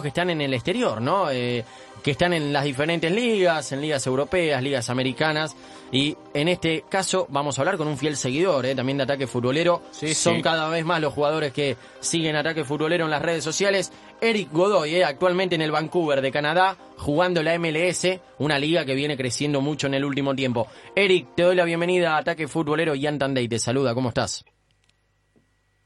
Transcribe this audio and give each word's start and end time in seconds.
que 0.00 0.08
están 0.08 0.30
en 0.30 0.40
el 0.40 0.54
exterior, 0.54 1.02
¿no? 1.02 1.30
Eh, 1.30 1.64
que 2.02 2.12
están 2.12 2.32
en 2.32 2.52
las 2.52 2.64
diferentes 2.64 3.10
ligas, 3.12 3.72
en 3.72 3.80
ligas 3.80 4.06
europeas, 4.06 4.62
ligas 4.62 4.90
americanas. 4.90 5.56
Y 5.92 6.16
en 6.32 6.48
este 6.48 6.84
caso 6.88 7.26
vamos 7.28 7.58
a 7.58 7.62
hablar 7.62 7.76
con 7.76 7.86
un 7.86 7.98
fiel 7.98 8.16
seguidor, 8.16 8.64
¿eh? 8.64 8.74
también 8.74 8.96
de 8.98 9.04
Ataque 9.04 9.26
Futbolero. 9.26 9.82
Son 9.92 10.40
cada 10.40 10.68
vez 10.68 10.84
más 10.84 11.00
los 11.00 11.12
jugadores 11.12 11.52
que 11.52 11.76
siguen 12.00 12.34
Ataque 12.36 12.64
Futbolero 12.64 13.04
en 13.04 13.10
las 13.10 13.22
redes 13.22 13.44
sociales. 13.44 13.92
Eric 14.20 14.50
Godoy, 14.52 14.94
¿eh? 14.94 15.04
actualmente 15.04 15.54
en 15.54 15.62
el 15.62 15.70
Vancouver 15.70 16.22
de 16.22 16.32
Canadá, 16.32 16.76
jugando 16.96 17.42
la 17.42 17.58
MLS, 17.58 18.20
una 18.38 18.58
liga 18.58 18.84
que 18.84 18.94
viene 18.94 19.16
creciendo 19.16 19.60
mucho 19.60 19.86
en 19.86 19.94
el 19.94 20.04
último 20.04 20.34
tiempo. 20.34 20.68
Eric, 20.96 21.34
te 21.34 21.42
doy 21.42 21.56
la 21.56 21.64
bienvenida 21.64 22.14
a 22.14 22.18
Ataque 22.18 22.48
Futbolero. 22.48 22.94
Ian 22.94 23.18
Tandey 23.18 23.48
te 23.48 23.58
saluda, 23.58 23.94
¿cómo 23.94 24.08
estás? 24.08 24.44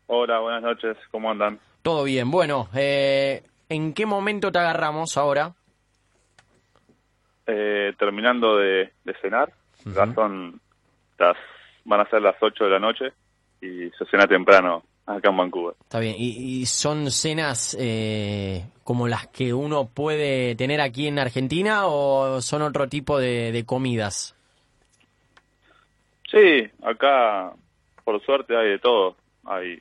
Hola, 0.06 0.38
buenas 0.38 0.62
noches, 0.62 0.96
¿cómo 1.10 1.32
andan? 1.32 1.58
Todo 1.82 2.04
bien, 2.04 2.30
bueno, 2.30 2.68
eh, 2.74 3.42
¿En 3.68 3.92
qué 3.92 4.06
momento 4.06 4.52
te 4.52 4.58
agarramos 4.58 5.16
ahora? 5.16 5.54
Eh, 7.46 7.94
terminando 7.98 8.56
de, 8.56 8.92
cenar. 9.20 9.52
Ya 9.84 10.12
son 10.14 10.60
las, 11.18 11.36
van 11.84 12.00
a 12.00 12.10
ser 12.10 12.22
las 12.22 12.36
8 12.40 12.64
de 12.64 12.70
la 12.70 12.78
noche 12.78 13.12
y 13.60 13.90
se 13.90 14.04
cena 14.10 14.26
temprano 14.26 14.82
acá 15.06 15.30
en 15.30 15.36
Vancouver. 15.36 15.76
Está 15.80 16.00
bien. 16.00 16.16
¿Y, 16.18 16.66
son 16.66 17.10
cenas 17.10 17.76
eh, 17.78 18.64
como 18.82 19.06
las 19.06 19.28
que 19.28 19.54
uno 19.54 19.88
puede 19.88 20.56
tener 20.56 20.80
aquí 20.80 21.06
en 21.06 21.18
Argentina 21.18 21.86
o 21.86 22.40
son 22.40 22.62
otro 22.62 22.88
tipo 22.88 23.18
de, 23.18 23.62
comidas? 23.64 24.34
Sí, 26.30 26.68
acá 26.82 27.52
por 28.04 28.20
suerte 28.24 28.56
hay 28.56 28.70
de 28.70 28.78
todo. 28.78 29.16
Hay 29.44 29.80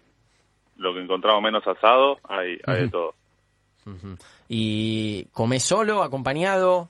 lo 0.77 0.93
que 0.93 1.01
encontramos 1.01 1.41
menos 1.41 1.65
asado, 1.65 2.19
hay, 2.27 2.59
hay 2.65 2.81
de 2.81 2.89
todo. 2.89 3.15
¿Y 4.47 5.25
come 5.25 5.59
solo, 5.59 6.03
acompañado? 6.03 6.89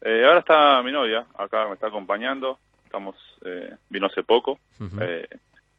Eh, 0.00 0.24
ahora 0.24 0.40
está 0.40 0.82
mi 0.82 0.92
novia, 0.92 1.26
acá 1.36 1.66
me 1.66 1.74
está 1.74 1.88
acompañando. 1.88 2.58
Estamos, 2.84 3.16
eh, 3.44 3.74
vino 3.88 4.06
hace 4.06 4.22
poco. 4.22 4.58
Eh, 5.00 5.28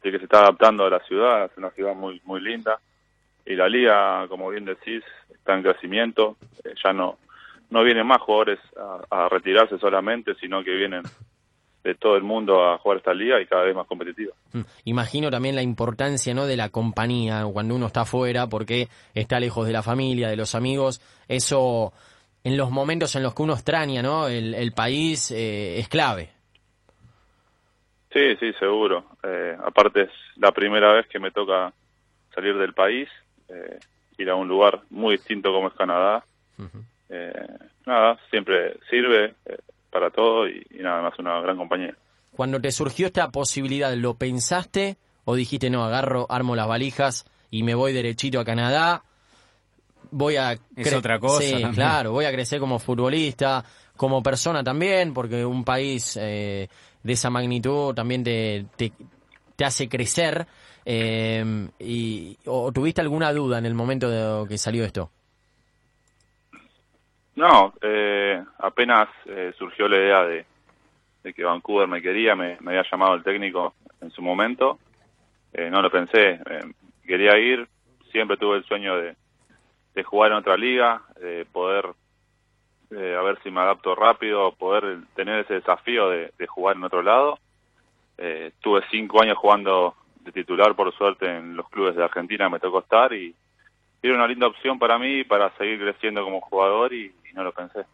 que 0.02 0.18
se 0.18 0.24
está 0.24 0.40
adaptando 0.40 0.86
a 0.86 0.90
la 0.90 1.00
ciudad, 1.02 1.46
es 1.46 1.58
una 1.58 1.70
ciudad 1.72 1.96
muy 1.96 2.22
muy 2.26 2.42
linda. 2.42 2.80
Y 3.46 3.56
la 3.56 3.70
liga, 3.70 4.28
como 4.28 4.50
bien 4.50 4.66
decís, 4.66 5.04
está 5.30 5.56
en 5.56 5.64
crecimiento. 5.64 6.38
ya 6.84 6.94
no 6.94 7.18
no 7.70 7.84
vienen 7.84 8.06
más 8.06 8.20
jugadores 8.22 8.60
a 9.10 9.30
retirarse 9.30 9.78
solamente, 9.78 10.36
sino 10.36 10.62
que 10.62 10.72
vienen 10.72 11.04
de 11.84 11.96
todo 11.96 12.16
el 12.16 12.24
mundo 12.24 12.64
a 12.64 12.78
jugar 12.78 12.98
esta 12.98 13.14
liga 13.14 13.42
y 13.42 13.46
cada 13.46 13.64
vez 13.64 13.76
más 13.76 13.88
competitiva. 13.88 14.34
Mm, 14.54 14.62
imagino 14.86 15.32
también 15.32 15.56
la 15.56 15.64
importancia 15.64 16.34
¿no? 16.34 16.46
de 16.46 16.58
la 16.58 16.70
compañía 16.70 17.44
cuando 17.52 17.76
uno 17.76 17.88
está 17.88 18.02
afuera 18.02 18.48
porque 18.48 18.88
está 19.16 19.40
lejos 19.40 19.66
de 19.66 19.74
la 19.74 19.82
familia, 19.82 20.30
de 20.30 20.36
los 20.36 20.54
amigos. 20.54 21.02
Eso 21.28 21.94
en 22.44 22.58
los 22.58 22.70
momentos 22.70 23.16
en 23.16 23.24
los 23.24 23.34
que 23.34 23.42
uno 23.42 23.54
extraña 23.54 24.02
¿no? 24.02 24.28
el, 24.28 24.72
país 24.74 25.32
eh, 25.32 25.80
es 25.80 25.88
clave. 25.90 26.30
Sí, 28.14 28.36
sí, 28.40 28.54
seguro. 28.60 29.06
Eh, 29.24 29.58
aparte 29.64 30.04
es 30.04 30.12
la 30.36 30.52
primera 30.52 30.94
vez 30.94 31.08
que 31.08 31.20
me 31.20 31.32
toca 31.32 31.74
salir 32.36 32.58
del 32.58 32.74
país, 32.74 33.10
eh, 33.50 33.80
ir 34.18 34.30
a 34.30 34.36
un 34.36 34.48
lugar 34.48 34.82
muy 34.90 35.16
distinto 35.16 35.52
como 35.52 35.70
es 35.70 35.74
Canadá. 35.74 36.24
nada, 37.86 38.20
siempre 38.30 38.78
sirve 38.90 39.34
para 39.92 40.10
todo 40.10 40.48
y, 40.48 40.66
nada 40.80 41.02
más 41.02 41.20
una 41.20 41.40
gran 41.42 41.58
compañía. 41.58 41.96
Cuando 42.32 42.60
te 42.60 42.72
surgió 42.72 43.08
esta 43.08 43.30
posibilidad, 43.30 43.94
¿lo 43.94 44.16
pensaste 44.16 44.98
o 45.26 45.36
dijiste 45.36 45.70
no, 45.70 45.84
agarro, 45.84 46.26
armo 46.30 46.56
las 46.56 46.68
valijas 46.68 47.26
y 47.52 47.64
me 47.64 47.76
voy 47.76 47.94
derechito 47.94 48.40
a 48.40 48.46
Canadá? 48.46 49.04
Voy 50.12 50.38
a... 50.38 50.58
Es 50.76 50.94
otra 50.94 51.20
cosa. 51.20 51.42
Sí, 51.44 51.64
claro, 51.74 52.12
voy 52.14 52.26
a 52.26 52.32
crecer 52.32 52.60
como 52.60 52.80
futbolista, 52.80 53.64
como 53.96 54.24
persona 54.24 54.64
también, 54.64 55.14
porque 55.14 55.46
un 55.46 55.64
país 55.64 56.18
eh, 56.20 56.68
de 57.04 57.14
esa 57.14 57.30
magnitud 57.30 57.94
también 57.94 58.24
te, 58.24 58.66
te, 58.76 59.66
hace 59.66 59.88
crecer. 59.88 60.48
Eh, 60.86 61.68
y, 61.80 62.38
¿O 62.46 62.72
tuviste 62.72 63.02
alguna 63.02 63.32
duda 63.32 63.60
en 63.60 63.66
el 63.66 63.74
momento 63.74 64.10
de 64.10 64.48
que 64.50 64.58
salió 64.58 64.84
esto? 64.84 65.12
No, 67.42 67.74
eh, 67.82 68.40
apenas 68.60 69.10
eh, 69.26 69.52
surgió 69.58 69.88
la 69.88 69.98
idea 69.98 70.24
de, 70.26 70.46
que 71.34 71.44
Vancouver 71.44 71.88
me 71.88 72.00
quería, 72.00 72.36
me, 72.36 72.60
había 72.64 72.84
llamado 72.84 73.16
el 73.16 73.24
técnico 73.24 73.74
en 74.00 74.12
su 74.12 74.22
momento. 74.22 74.78
Eh, 75.52 75.68
no 75.72 75.82
lo 75.82 75.90
pensé, 75.90 76.40
quería 77.04 77.40
ir, 77.40 77.68
siempre 78.12 78.38
tuve 78.38 78.58
el 78.58 78.64
sueño 78.66 78.96
de, 78.96 79.16
jugar 80.04 80.34
en 80.34 80.38
otra 80.38 80.56
liga, 80.56 81.02
de 81.20 81.48
poder, 81.52 81.88
a 82.92 83.22
ver 83.24 83.40
si 83.42 83.50
me 83.50 83.62
adapto 83.62 83.96
rápido, 83.96 84.52
poder 84.52 85.00
tener 85.16 85.40
ese 85.40 85.56
desafío 85.56 86.12
de, 86.12 86.32
jugar 86.46 86.76
en 86.76 86.84
otro 86.84 87.02
lado. 87.02 87.40
tuve 88.60 88.84
cinco 88.92 89.20
años 89.20 89.40
jugando 89.40 89.96
de 90.20 90.32
titular, 90.32 90.76
por 90.76 90.94
suerte, 90.94 91.26
en 91.26 91.56
los 91.56 91.68
clubes 91.70 91.96
de 91.96 92.04
Argentina, 92.04 92.50
me 92.50 92.60
tocó 92.60 92.82
estar 92.82 93.12
y 93.14 93.34
era 94.02 94.16
una 94.16 94.28
linda 94.28 94.48
opción 94.48 94.80
para 94.80 94.98
mí 94.98 95.24
para 95.24 95.56
seguir 95.58 95.80
creciendo 95.80 96.24
como 96.24 96.42
jugador 96.42 96.94
y, 96.94 97.12
no 97.34 97.44
lo 97.44 97.54
pensé. 97.54 97.86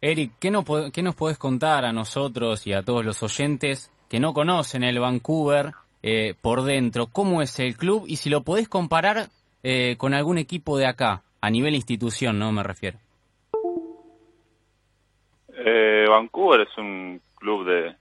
Eric, 0.00 0.32
¿qué 0.40 0.50
nos, 0.50 0.64
¿qué 0.92 1.02
nos 1.02 1.14
podés 1.14 1.36
contar 1.36 1.84
a 1.84 1.92
nosotros 1.92 2.66
y 2.66 2.72
a 2.72 2.82
todos 2.82 3.04
los 3.04 3.22
oyentes 3.22 3.92
que 4.08 4.18
no 4.18 4.32
conocen 4.32 4.82
el 4.82 4.98
Vancouver 4.98 5.72
eh, 6.02 6.34
por 6.40 6.62
dentro? 6.62 7.08
¿Cómo 7.08 7.42
es 7.42 7.58
el 7.60 7.76
club? 7.76 8.04
Y 8.06 8.16
si 8.16 8.30
lo 8.30 8.42
podés 8.42 8.68
comparar 8.70 9.26
eh, 9.62 9.96
con 9.98 10.14
algún 10.14 10.38
equipo 10.38 10.78
de 10.78 10.86
acá, 10.86 11.22
a 11.42 11.50
nivel 11.50 11.74
institución, 11.74 12.38
¿no? 12.38 12.50
Me 12.50 12.62
refiero. 12.62 12.98
Eh, 15.52 16.06
Vancouver 16.08 16.62
es 16.62 16.78
un 16.78 17.20
club 17.34 17.66
de, 17.66 17.94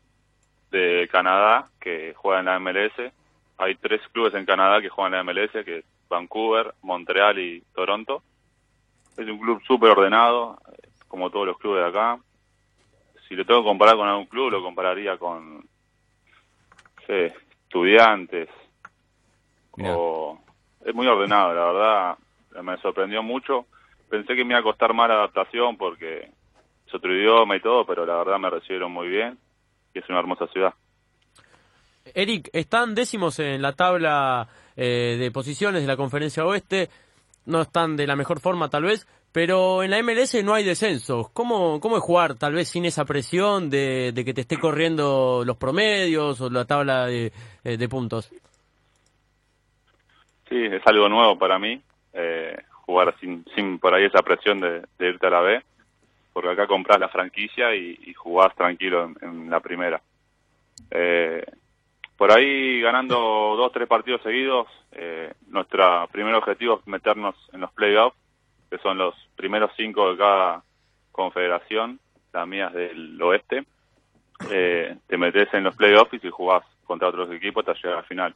de 0.72 1.08
Canadá 1.10 1.68
que 1.82 2.14
juega 2.16 2.40
en 2.40 2.46
la 2.46 2.60
MLS. 2.60 3.12
Hay 3.58 3.76
tres 3.76 4.02
clubes 4.14 4.34
en 4.36 4.46
Canadá 4.46 4.82
que 4.82 4.90
juegan 4.90 5.14
en 5.14 5.26
la 5.26 5.34
MLS, 5.34 5.52
que 5.66 5.84
Vancouver, 6.12 6.76
Montreal 6.82 7.40
y 7.40 7.64
Toronto. 7.74 8.22
Es 9.18 9.28
un 9.28 9.40
club 9.40 9.62
súper 9.66 9.92
ordenado, 9.92 10.60
como 11.08 11.30
todos 11.30 11.48
los 11.48 11.58
clubes 11.58 11.84
de 11.84 11.90
acá. 11.90 12.20
Si 13.28 13.36
lo 13.36 13.46
tengo 13.46 13.62
que 13.62 13.70
comparar 13.70 13.96
con 13.96 14.08
algún 14.08 14.26
club, 14.28 14.52
lo 14.52 14.62
compararía 14.62 15.18
con 15.18 15.66
estudiantes. 17.08 18.50
O, 19.84 20.40
es 20.86 20.94
muy 20.94 21.08
ordenado, 21.08 21.54
la 21.54 21.66
verdad. 21.66 22.18
Me 22.64 22.78
sorprendió 22.82 23.24
mucho. 23.24 23.66
Pensé 24.10 24.36
que 24.36 24.44
me 24.44 24.52
iba 24.52 24.60
a 24.60 24.64
costar 24.64 24.94
más 24.94 25.08
la 25.08 25.16
adaptación 25.16 25.78
porque 25.78 26.30
es 26.88 26.94
otro 26.94 27.14
idioma 27.16 27.56
y 27.56 27.62
todo, 27.62 27.86
pero 27.86 28.06
la 28.06 28.18
verdad 28.18 28.40
me 28.40 28.50
recibieron 28.50 28.92
muy 28.92 29.08
bien 29.08 29.38
y 29.94 30.00
es 30.00 30.10
una 30.10 30.20
hermosa 30.20 30.48
ciudad. 30.48 30.74
Eric, 32.14 32.50
están 32.54 32.96
décimos 32.96 33.40
en 33.40 33.62
la 33.62 33.74
tabla 33.74 34.48
eh, 34.84 35.16
de 35.16 35.30
posiciones 35.30 35.84
de 35.84 35.88
la 35.88 35.96
conferencia 35.96 36.44
oeste, 36.44 36.90
no 37.46 37.62
están 37.62 37.96
de 37.96 38.08
la 38.08 38.16
mejor 38.16 38.40
forma 38.40 38.68
tal 38.68 38.82
vez, 38.82 39.08
pero 39.32 39.84
en 39.84 39.92
la 39.92 40.02
MLS 40.02 40.44
no 40.44 40.56
hay 40.56 40.64
descensos. 40.64 41.30
¿Cómo, 41.30 41.80
cómo 41.80 41.98
es 41.98 42.04
jugar 42.04 42.34
tal 42.34 42.56
vez 42.56 42.70
sin 42.70 42.86
esa 42.86 43.06
presión 43.06 43.70
de, 43.70 44.12
que 44.26 44.34
te 44.34 44.42
esté 44.42 44.58
corriendo 44.58 45.44
los 45.46 45.56
promedios 45.58 46.42
o 46.42 46.50
la 46.50 46.66
tabla 46.66 47.06
de, 47.06 47.32
eh, 47.64 47.88
puntos? 47.88 48.32
Sí, 50.50 50.58
es 50.58 50.82
algo 50.88 51.08
nuevo 51.08 51.38
para 51.38 51.60
mí, 51.60 51.80
eh, 52.14 52.58
jugar 52.72 53.16
sin, 53.20 53.46
sin 53.54 53.78
por 53.78 53.94
ahí 53.94 54.06
esa 54.06 54.24
presión 54.24 54.60
de, 54.62 54.82
irte 55.00 55.28
a 55.28 55.30
la 55.30 55.42
B, 55.42 55.62
porque 56.34 56.50
acá 56.50 56.66
compras 56.66 57.00
la 57.00 57.10
franquicia 57.10 57.76
y, 57.76 58.16
jugás 58.16 58.56
tranquilo 58.56 59.12
en, 59.22 59.48
la 59.48 59.60
primera. 59.60 60.02
Eh, 60.90 61.46
por 62.22 62.32
ahí 62.32 62.80
ganando 62.82 63.16
dos, 63.58 63.72
tres 63.72 63.88
partidos 63.88 64.22
seguidos, 64.22 64.68
eh, 64.92 65.34
nuestro 65.48 66.08
primer 66.12 66.36
objetivo 66.36 66.80
es 66.80 66.86
meternos 66.86 67.36
en 67.52 67.62
los 67.62 67.72
playoffs, 67.72 68.16
que 68.70 68.78
son 68.78 69.00
los 69.00 69.16
primeros 69.36 69.72
cinco 69.76 70.12
de 70.12 70.20
cada 70.20 70.62
confederación, 71.12 72.00
las 72.32 72.48
mías 72.48 72.72
del 72.74 73.20
oeste. 73.24 73.64
Eh, 74.52 74.98
te 75.08 75.18
metes 75.18 75.52
en 75.56 75.64
los 75.64 75.76
playoffs 75.76 76.14
y 76.14 76.20
si 76.20 76.30
jugás 76.30 76.64
contra 76.84 77.08
otros 77.08 77.32
equipos 77.32 77.66
te 77.66 77.74
llegar 77.74 77.98
al 77.98 78.06
final. 78.06 78.36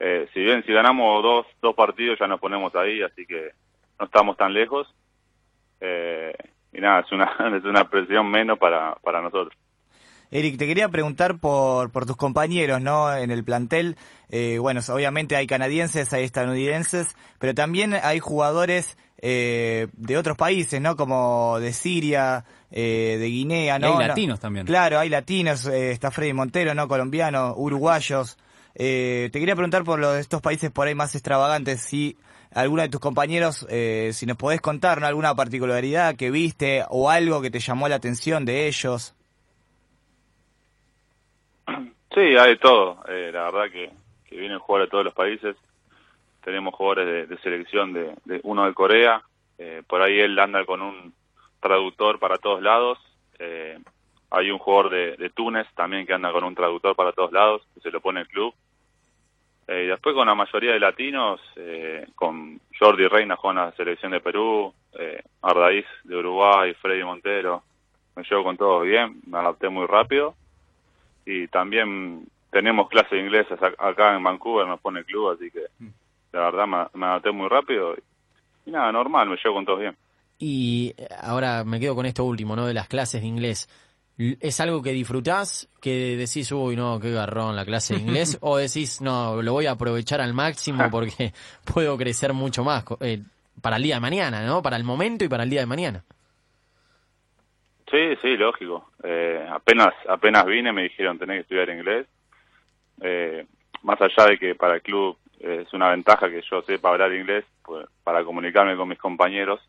Eh, 0.00 0.28
si 0.34 0.40
bien 0.40 0.64
si 0.64 0.72
ganamos 0.72 1.22
dos, 1.22 1.46
dos 1.62 1.76
partidos 1.76 2.18
ya 2.18 2.26
nos 2.26 2.40
ponemos 2.40 2.74
ahí, 2.74 3.00
así 3.02 3.24
que 3.26 3.52
no 4.00 4.06
estamos 4.06 4.36
tan 4.36 4.52
lejos. 4.52 4.92
Eh, 5.80 6.34
y 6.72 6.80
nada, 6.80 7.02
es 7.02 7.12
una, 7.12 7.26
es 7.56 7.62
una 7.62 7.88
presión 7.88 8.28
menos 8.28 8.58
para, 8.58 8.96
para 8.96 9.22
nosotros. 9.22 9.56
Eric, 10.30 10.58
te 10.58 10.66
quería 10.66 10.88
preguntar 10.88 11.38
por, 11.38 11.90
por 11.90 12.06
tus 12.06 12.16
compañeros, 12.16 12.80
¿no? 12.80 13.14
En 13.14 13.30
el 13.30 13.44
plantel, 13.44 13.96
eh, 14.28 14.58
bueno, 14.58 14.80
obviamente 14.88 15.36
hay 15.36 15.46
canadienses, 15.46 16.12
hay 16.12 16.24
estadounidenses, 16.24 17.08
pero 17.38 17.54
también 17.54 17.94
hay 17.94 18.18
jugadores 18.18 18.96
eh, 19.20 19.88
de 19.92 20.16
otros 20.16 20.36
países, 20.36 20.80
¿no? 20.80 20.96
Como 20.96 21.58
de 21.60 21.72
Siria, 21.72 22.44
eh, 22.70 23.16
de 23.18 23.26
Guinea, 23.26 23.78
¿no? 23.78 23.98
hay 23.98 24.08
latinos 24.08 24.40
también. 24.40 24.66
Claro, 24.66 24.98
hay 24.98 25.08
latinos, 25.08 25.66
está 25.66 26.10
Freddy 26.10 26.32
Montero, 26.32 26.74
¿no? 26.74 26.88
Colombiano, 26.88 27.54
uruguayos. 27.56 28.36
te 28.74 29.30
quería 29.32 29.54
preguntar 29.54 29.84
por 29.84 29.98
los, 29.98 30.16
estos 30.18 30.42
países 30.42 30.70
por 30.70 30.86
ahí 30.86 30.94
más 30.94 31.14
extravagantes, 31.14 31.80
si 31.80 32.16
alguno 32.52 32.82
de 32.82 32.88
tus 32.88 33.00
compañeros, 33.00 33.66
eh, 33.68 34.10
si 34.14 34.26
nos 34.26 34.36
podés 34.36 34.60
contar, 34.60 35.00
¿no? 35.00 35.06
alguna 35.06 35.34
particularidad 35.34 36.16
que 36.16 36.30
viste 36.30 36.84
o 36.88 37.10
algo 37.10 37.40
que 37.40 37.50
te 37.50 37.60
llamó 37.60 37.88
la 37.88 37.96
atención 37.96 38.44
de 38.44 38.68
ellos. 38.68 39.14
Sí, 42.18 42.36
hay 42.36 42.50
de 42.50 42.56
todo. 42.56 42.98
Eh, 43.08 43.30
la 43.32 43.44
verdad 43.44 43.70
que, 43.70 43.90
que 44.26 44.36
vienen 44.36 44.58
jugadores 44.58 44.88
de 44.88 44.90
todos 44.90 45.04
los 45.04 45.14
países. 45.14 45.54
Tenemos 46.42 46.74
jugadores 46.74 47.28
de, 47.28 47.38
selección, 47.38 47.92
de, 47.92 48.40
uno 48.42 48.66
de 48.66 48.74
Corea. 48.74 49.22
Eh, 49.56 49.84
por 49.86 50.02
ahí 50.02 50.18
él 50.18 50.36
anda 50.36 50.64
con 50.64 50.82
un 50.82 51.14
traductor 51.60 52.18
para 52.18 52.38
todos 52.38 52.60
lados. 52.60 52.98
Eh, 53.38 53.78
hay 54.30 54.50
un 54.50 54.58
jugador 54.58 54.90
de, 54.90 55.16
de, 55.16 55.30
Túnez 55.30 55.68
también 55.76 56.06
que 56.06 56.12
anda 56.12 56.32
con 56.32 56.42
un 56.42 56.56
traductor 56.56 56.96
para 56.96 57.12
todos 57.12 57.30
lados, 57.30 57.62
que 57.74 57.80
se 57.82 57.92
lo 57.92 58.00
pone 58.00 58.22
el 58.22 58.26
club. 58.28 58.52
Eh, 59.68 59.86
después 59.86 60.12
con 60.16 60.26
la 60.26 60.34
mayoría 60.34 60.72
de 60.72 60.80
latinos, 60.80 61.40
eh, 61.54 62.04
con 62.16 62.58
Jordi 62.80 63.06
Reina 63.06 63.36
jugando 63.36 63.62
en 63.62 63.68
la 63.68 63.76
selección 63.76 64.10
de 64.10 64.20
Perú, 64.20 64.74
eh, 64.98 65.22
Ardaíz 65.42 65.86
de 66.02 66.16
Uruguay, 66.16 66.74
Freddy 66.74 67.04
Montero, 67.04 67.62
me 68.16 68.24
llevo 68.24 68.42
con 68.42 68.56
todos 68.56 68.84
bien, 68.84 69.20
me 69.26 69.38
adapté 69.38 69.68
muy 69.68 69.86
rápido. 69.86 70.34
Y 71.30 71.46
también 71.48 72.26
tenemos 72.50 72.88
clases 72.88 73.10
de 73.10 73.20
inglés 73.20 73.46
acá 73.78 74.16
en 74.16 74.24
Vancouver, 74.24 74.66
nos 74.66 74.80
pone 74.80 75.00
el 75.00 75.04
club, 75.04 75.32
así 75.32 75.50
que 75.50 75.60
la 76.32 76.40
verdad 76.50 76.66
me, 76.66 76.98
me 76.98 77.04
adapté 77.04 77.30
muy 77.32 77.48
rápido. 77.48 77.94
Y, 77.94 78.70
y 78.70 78.70
nada, 78.70 78.90
normal, 78.90 79.28
me 79.28 79.36
llevo 79.36 79.56
con 79.56 79.66
todos 79.66 79.80
bien. 79.80 79.94
Y 80.38 80.94
ahora 81.20 81.64
me 81.64 81.80
quedo 81.80 81.94
con 81.94 82.06
esto 82.06 82.24
último, 82.24 82.56
¿no? 82.56 82.66
De 82.66 82.72
las 82.72 82.88
clases 82.88 83.20
de 83.20 83.26
inglés. 83.26 83.68
¿Es 84.16 84.58
algo 84.60 84.80
que 84.82 84.92
disfrutás? 84.92 85.68
¿Que 85.82 86.16
decís, 86.16 86.50
uy, 86.50 86.76
no, 86.76 86.98
qué 86.98 87.10
garrón 87.10 87.54
la 87.54 87.66
clase 87.66 87.94
de 87.94 88.00
inglés? 88.00 88.38
¿O 88.40 88.56
decís, 88.56 89.02
no, 89.02 89.42
lo 89.42 89.52
voy 89.52 89.66
a 89.66 89.72
aprovechar 89.72 90.22
al 90.22 90.32
máximo 90.32 90.88
porque 90.90 91.34
puedo 91.70 91.98
crecer 91.98 92.32
mucho 92.32 92.64
más 92.64 92.84
eh, 93.00 93.22
para 93.60 93.76
el 93.76 93.82
día 93.82 93.96
de 93.96 94.00
mañana, 94.00 94.46
¿no? 94.46 94.62
Para 94.62 94.78
el 94.78 94.84
momento 94.84 95.26
y 95.26 95.28
para 95.28 95.42
el 95.42 95.50
día 95.50 95.60
de 95.60 95.66
mañana. 95.66 96.04
Sí, 97.90 98.16
sí, 98.20 98.36
lógico. 98.36 98.90
Eh, 99.02 99.46
apenas 99.50 99.94
apenas 100.08 100.44
vine 100.44 100.72
me 100.72 100.82
dijeron, 100.82 101.18
tenés 101.18 101.36
que 101.36 101.40
estudiar 101.42 101.70
inglés. 101.70 102.06
Eh, 103.00 103.46
más 103.82 104.00
allá 104.00 104.26
de 104.30 104.38
que 104.38 104.54
para 104.54 104.76
el 104.76 104.82
club 104.82 105.16
es 105.38 105.72
una 105.72 105.90
ventaja 105.90 106.28
que 106.28 106.42
yo 106.50 106.62
sepa 106.62 106.90
hablar 106.90 107.12
inglés, 107.12 107.44
pues, 107.62 107.86
para 108.02 108.24
comunicarme 108.24 108.76
con 108.76 108.88
mis 108.88 108.98
compañeros, 108.98 109.60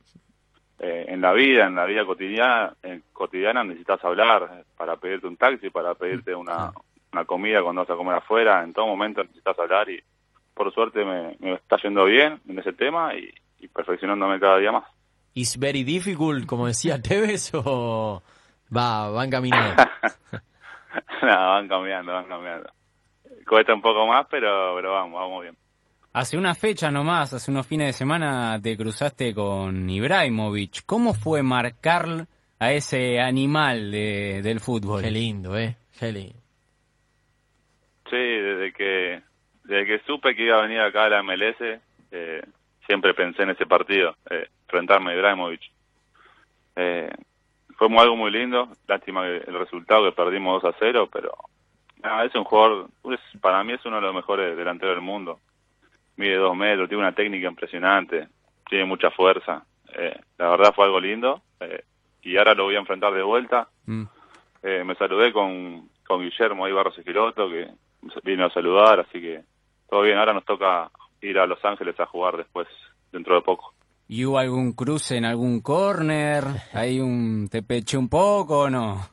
eh, 0.80 1.06
en 1.10 1.22
la 1.22 1.34
vida, 1.34 1.68
en 1.68 1.76
la 1.76 1.86
vida 1.86 2.06
cotidiana, 2.06 2.74
cotidiana 3.14 3.64
necesitas 3.64 4.04
hablar 4.04 4.64
para 4.78 4.96
pedirte 4.96 5.28
un 5.28 5.38
taxi, 5.38 5.70
para 5.70 5.94
pedirte 5.94 6.34
una, 6.34 6.72
una 7.12 7.26
comida 7.26 7.62
cuando 7.62 7.82
vas 7.82 7.90
a 7.90 7.96
comer 7.96 8.16
afuera, 8.16 8.64
en 8.64 8.74
todo 8.74 8.88
momento 8.88 9.22
necesitas 9.24 9.60
hablar 9.60 9.90
y 9.90 10.02
por 10.54 10.74
suerte 10.74 11.04
me, 11.06 11.36
me 11.40 11.54
está 11.54 11.78
yendo 11.78 12.06
bien 12.06 12.40
en 12.48 12.60
ese 12.60 12.74
tema 12.74 13.14
y, 13.16 13.34
perfeccionándome 13.74 14.40
cada 14.40 14.58
día 14.58 14.72
más. 14.72 14.86
¿Es 15.42 15.58
very 15.58 15.84
difficult, 15.84 16.46
como 16.46 16.68
decía 16.68 17.02
Tevez, 17.02 17.52
o 17.54 18.22
va, 18.76 19.10
van 19.10 19.30
caminando? 19.30 19.84
no, 21.22 21.28
van 21.28 21.68
cambiando, 21.68 22.12
van 22.12 22.26
cambiando. 22.26 22.70
Cuesta 23.48 23.74
un 23.74 23.82
poco 23.82 24.06
más, 24.06 24.28
pero, 24.30 24.76
pero 24.76 24.92
vamos, 24.92 25.22
vamos 25.22 25.42
bien. 25.44 25.56
Hace 26.12 26.38
una 26.38 26.56
fecha 26.56 26.92
nomás, 26.92 27.34
hace 27.34 27.52
unos 27.52 27.68
fines 27.68 27.88
de 27.88 27.94
semana, 27.94 28.60
te 28.62 28.76
cruzaste 28.76 29.34
con 29.34 29.90
Ibrahimovic. 29.90 30.84
¿Cómo 30.86 31.14
fue 31.14 31.42
marcar 31.44 32.28
a 32.60 32.72
ese 32.74 33.20
animal 33.22 33.92
de, 33.92 34.42
del 34.44 34.60
fútbol? 34.60 35.04
Qué 35.04 35.12
lindo, 35.12 35.58
¿eh? 35.58 35.78
Qué 35.98 36.12
lindo. 36.12 36.40
Sí, 38.10 38.18
desde 38.18 38.74
que, 38.74 39.22
desde 39.64 39.86
que 39.86 40.00
supe 40.06 40.36
que 40.36 40.44
iba 40.44 40.58
a 40.58 40.64
venir 40.64 40.82
acá 40.82 41.06
a 41.06 41.10
la 41.10 41.24
MLS, 41.24 41.80
eh, 42.12 42.42
siempre 42.88 43.14
pensé 43.14 43.44
en 43.44 43.52
ese 43.52 43.68
partido, 43.68 44.16
eh, 44.32 44.48
enfrentarme 44.70 45.12
a 45.12 45.16
Ibrahimovic. 45.16 45.62
Eh, 46.76 47.12
fue 47.76 47.88
algo 47.98 48.16
muy 48.16 48.32
lindo, 48.32 48.70
lástima 48.88 49.28
el 49.28 49.58
resultado 49.58 50.06
que 50.06 50.16
perdimos 50.16 50.62
2 50.62 50.74
a 50.74 50.78
0, 50.80 51.10
pero 51.12 51.34
es 52.26 52.36
un 52.36 52.44
jugador, 52.44 52.90
para 53.42 53.64
mí 53.64 53.74
es 53.74 53.86
uno 53.86 53.98
de 53.98 54.02
los 54.02 54.16
mejores 54.16 54.56
delanteros 54.58 54.96
del 54.96 55.04
mundo 55.04 55.40
mide 56.20 56.36
dos 56.36 56.56
metros, 56.56 56.90
tiene 56.90 57.02
una 57.02 57.16
técnica 57.16 57.48
impresionante, 57.48 58.28
tiene 58.70 58.84
mucha 58.84 59.10
fuerza. 59.10 59.64
Eh, 59.94 60.20
la 60.38 60.50
verdad 60.50 60.74
fue 60.76 60.86
algo 60.86 61.00
lindo 61.00 61.42
eh, 61.62 61.84
y 62.22 62.36
ahora 62.38 62.54
lo 62.54 62.66
voy 62.66 62.76
a 62.76 62.80
enfrentar 62.80 63.14
de 63.14 63.24
vuelta. 63.24 63.70
Mm. 63.86 64.04
Eh, 64.62 64.84
me 64.86 64.96
saludé 64.96 65.32
con, 65.32 65.90
con 66.06 66.22
Guillermo 66.22 66.66
ahí 66.66 66.74
Barros 66.74 66.98
Esquiloto, 66.98 67.50
que 67.50 67.70
vino 68.24 68.46
a 68.46 68.52
saludar, 68.52 69.00
así 69.00 69.22
que 69.22 69.44
todo 69.90 70.02
bien. 70.02 70.18
Ahora 70.18 70.34
nos 70.34 70.44
toca 70.44 70.92
ir 71.22 71.40
a 71.40 71.48
Los 71.48 71.64
Ángeles 71.64 71.98
a 72.02 72.06
jugar 72.06 72.36
después, 72.36 72.68
dentro 73.14 73.36
de 73.36 73.42
poco. 73.42 73.74
¿Y 74.12 74.26
hubo 74.26 74.40
algún 74.40 74.74
cruce 74.74 75.18
en 75.18 75.26
algún 75.26 75.62
corner? 75.62 76.44
¿Hay 76.74 77.00
un 77.00 77.48
te 77.48 77.62
peché 77.62 77.96
un 77.96 78.10
poco 78.10 78.62
o 78.62 78.70
no? 78.70 79.08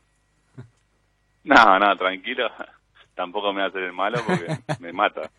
No, 1.45 1.79
no, 1.79 1.97
tranquilo. 1.97 2.49
Tampoco 3.15 3.53
me 3.53 3.61
va 3.61 3.67
a 3.67 3.69
hacer 3.69 3.83
el 3.83 3.93
malo 3.93 4.19
porque 4.27 4.47
me 4.81 4.93
mata. 4.93 5.31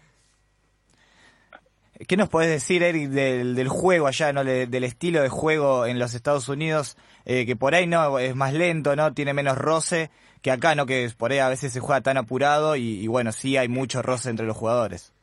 ¿Qué 2.07 2.15
nos 2.15 2.29
podés 2.29 2.49
decir, 2.49 2.81
Eric, 2.81 3.09
del, 3.09 3.55
del 3.55 3.67
juego 3.67 4.07
allá, 4.07 4.31
¿no? 4.31 4.45
del 4.45 4.83
estilo 4.85 5.21
de 5.21 5.27
juego 5.27 5.85
en 5.85 5.99
los 5.99 6.13
Estados 6.13 6.47
Unidos, 6.47 6.95
eh, 7.25 7.45
que 7.45 7.57
por 7.57 7.75
ahí 7.75 7.87
no 7.87 8.19
es 8.19 8.35
más 8.37 8.53
lento, 8.53 8.95
¿no? 8.95 9.13
Tiene 9.13 9.33
menos 9.33 9.57
roce 9.57 10.11
que 10.41 10.51
acá, 10.51 10.75
¿no? 10.75 10.85
Que 10.85 11.09
por 11.17 11.33
ahí 11.33 11.39
a 11.39 11.49
veces 11.49 11.73
se 11.73 11.81
juega 11.81 11.99
tan 11.99 12.15
apurado 12.15 12.77
y, 12.77 13.05
bueno, 13.07 13.33
sí 13.33 13.57
hay 13.57 13.67
mucho 13.67 14.01
roce 14.01 14.29
entre 14.29 14.45
los 14.45 14.55
jugadores. 14.55 15.13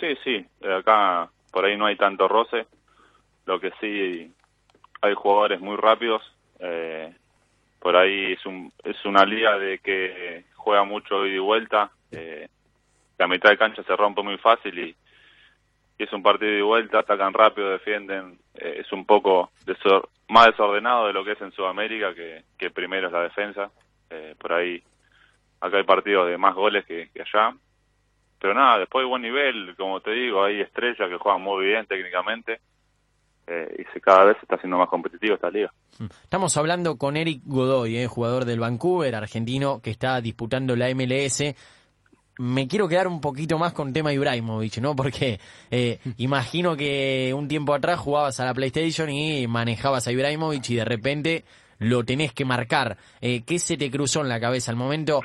Sí, 0.00 0.08
sí, 0.24 0.44
acá 0.66 1.30
por 1.50 1.64
ahí 1.64 1.76
no 1.76 1.86
hay 1.86 1.96
tanto 1.96 2.28
roce, 2.28 2.66
lo 3.44 3.60
que 3.60 3.72
sí 3.80 4.32
hay 5.02 5.14
jugadores 5.14 5.60
muy 5.60 5.76
rápidos, 5.76 6.22
eh, 6.60 7.14
por 7.78 7.96
ahí 7.96 8.32
es, 8.32 8.44
un, 8.46 8.72
es 8.84 9.04
una 9.04 9.24
liga 9.24 9.58
de 9.58 9.78
que 9.78 10.44
juega 10.54 10.84
mucho 10.84 11.26
ida 11.26 11.36
y 11.36 11.38
vuelta, 11.38 11.90
eh, 12.10 12.48
la 13.18 13.28
mitad 13.28 13.50
de 13.50 13.58
cancha 13.58 13.82
se 13.82 13.96
rompe 13.96 14.22
muy 14.22 14.38
fácil 14.38 14.78
y, 14.78 14.96
es 15.98 16.12
un 16.12 16.22
partido 16.22 16.52
de 16.52 16.62
vuelta, 16.62 16.98
atacan 16.98 17.32
rápido, 17.32 17.70
defienden, 17.70 18.38
eh, 18.54 18.78
es 18.80 18.92
un 18.92 19.06
poco 19.06 19.50
más 20.28 20.46
desordenado 20.46 21.06
de 21.06 21.14
lo 21.14 21.24
que 21.24 21.32
es 21.32 21.40
en 21.40 21.52
Sudamérica, 21.52 22.14
que, 22.14 22.70
primero 22.70 23.06
es 23.06 23.12
la 23.12 23.22
defensa, 23.22 23.70
eh, 24.10 24.34
por 24.38 24.52
ahí 24.52 24.82
acá 25.60 25.78
hay 25.78 25.84
partidos 25.84 26.28
de 26.28 26.36
más 26.36 26.54
goles 26.54 26.84
que, 26.84 27.08
allá, 27.14 27.56
pero 28.40 28.54
nada, 28.54 28.78
después 28.80 29.02
hay 29.02 29.08
buen 29.08 29.22
nivel, 29.22 29.74
como 29.76 30.00
te 30.00 30.10
digo, 30.12 30.44
hay 30.44 30.60
estrellas 30.60 31.08
que 31.08 31.16
juegan 31.16 31.42
muy 31.42 31.66
bien 31.66 31.86
técnicamente, 31.86 32.60
eh, 33.46 33.76
y 33.78 33.92
se, 33.92 34.00
cada 34.00 34.24
vez 34.24 34.36
se 34.38 34.42
está 34.42 34.56
haciendo 34.56 34.78
más 34.78 34.88
competitivo 34.88 35.34
esta 35.34 35.50
liga. 35.50 35.72
Estamos 36.22 36.56
hablando 36.56 36.98
con 36.98 37.16
Eric 37.16 37.42
Godoy, 37.44 38.06
jugador 38.06 38.44
del 38.44 38.60
Vancouver, 38.60 39.14
argentino, 39.14 39.80
que 39.80 39.90
está 39.90 40.20
disputando 40.20 40.74
la 40.76 40.92
MLS 40.94 41.54
me 42.38 42.68
quiero 42.68 42.88
quedar 42.88 43.08
un 43.08 43.20
poquito 43.20 43.58
más 43.58 43.72
con 43.72 43.92
tema 43.92 44.12
Ibrahimovic, 44.12 44.78
¿no? 44.78 44.94
Porque 44.94 45.40
eh, 45.70 45.98
imagino 46.18 46.76
que 46.76 47.32
un 47.34 47.48
tiempo 47.48 47.74
atrás 47.74 47.98
jugabas 47.98 48.40
a 48.40 48.44
la 48.44 48.54
PlayStation 48.54 49.10
y 49.10 49.46
manejabas 49.46 50.06
a 50.06 50.12
Ibrahimovic 50.12 50.70
y 50.70 50.76
de 50.76 50.84
repente 50.84 51.44
lo 51.78 52.04
tenés 52.04 52.32
que 52.32 52.44
marcar. 52.44 52.96
Eh, 53.20 53.42
¿Qué 53.44 53.58
se 53.58 53.76
te 53.76 53.90
cruzó 53.90 54.20
en 54.20 54.28
la 54.28 54.40
cabeza 54.40 54.70
al 54.70 54.76
momento? 54.76 55.22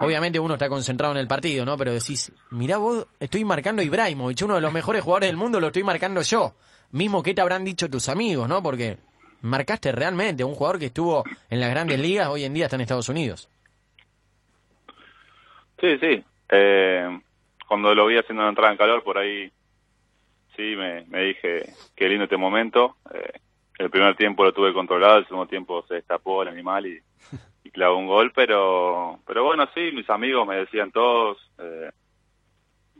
Obviamente 0.00 0.38
uno 0.38 0.54
está 0.54 0.68
concentrado 0.68 1.12
en 1.12 1.18
el 1.18 1.26
partido, 1.26 1.64
¿no? 1.64 1.76
Pero 1.76 1.92
decís, 1.92 2.32
mirá 2.50 2.78
vos, 2.78 3.06
estoy 3.18 3.44
marcando 3.44 3.82
a 3.82 3.84
Ibrahimovic, 3.84 4.42
uno 4.44 4.54
de 4.54 4.60
los 4.60 4.72
mejores 4.72 5.02
jugadores 5.02 5.28
del 5.28 5.36
mundo, 5.36 5.60
lo 5.60 5.68
estoy 5.68 5.82
marcando 5.82 6.22
yo. 6.22 6.54
Mismo 6.92 7.22
que 7.22 7.34
te 7.34 7.40
habrán 7.40 7.64
dicho 7.64 7.90
tus 7.90 8.08
amigos, 8.08 8.48
¿no? 8.48 8.62
Porque 8.62 8.98
marcaste 9.42 9.92
realmente 9.92 10.42
a 10.42 10.46
un 10.46 10.54
jugador 10.54 10.78
que 10.78 10.86
estuvo 10.86 11.24
en 11.50 11.60
las 11.60 11.70
grandes 11.70 11.98
ligas, 11.98 12.28
hoy 12.28 12.44
en 12.44 12.54
día 12.54 12.66
está 12.66 12.76
en 12.76 12.82
Estados 12.82 13.08
Unidos. 13.08 13.48
Sí, 15.80 15.98
sí, 15.98 16.24
eh, 16.48 17.20
cuando 17.66 17.94
lo 17.94 18.06
vi 18.06 18.18
haciendo 18.18 18.42
una 18.42 18.50
entrada 18.50 18.72
en 18.72 18.78
calor, 18.78 19.02
por 19.02 19.18
ahí 19.18 19.50
sí 20.56 20.74
me, 20.76 21.04
dije, 21.24 21.72
qué 21.94 22.08
lindo 22.08 22.24
este 22.24 22.36
momento. 22.36 22.96
Eh, 23.14 23.32
el 23.78 23.90
primer 23.90 24.16
tiempo 24.16 24.44
lo 24.44 24.52
tuve 24.52 24.72
controlado, 24.72 25.18
el 25.18 25.26
segundo 25.26 25.46
tiempo 25.46 25.84
se 25.86 25.94
destapó 25.94 26.42
el 26.42 26.48
animal 26.48 26.86
y, 26.86 27.00
y 27.68 27.70
clavó 27.70 27.98
un 27.98 28.06
gol, 28.06 28.32
pero 28.34 29.20
pero 29.26 29.44
bueno, 29.44 29.68
sí, 29.74 29.92
mis 29.92 30.08
amigos 30.08 30.48
me 30.48 30.56
decían 30.56 30.90
todos, 30.90 31.36
eh, 31.58 31.90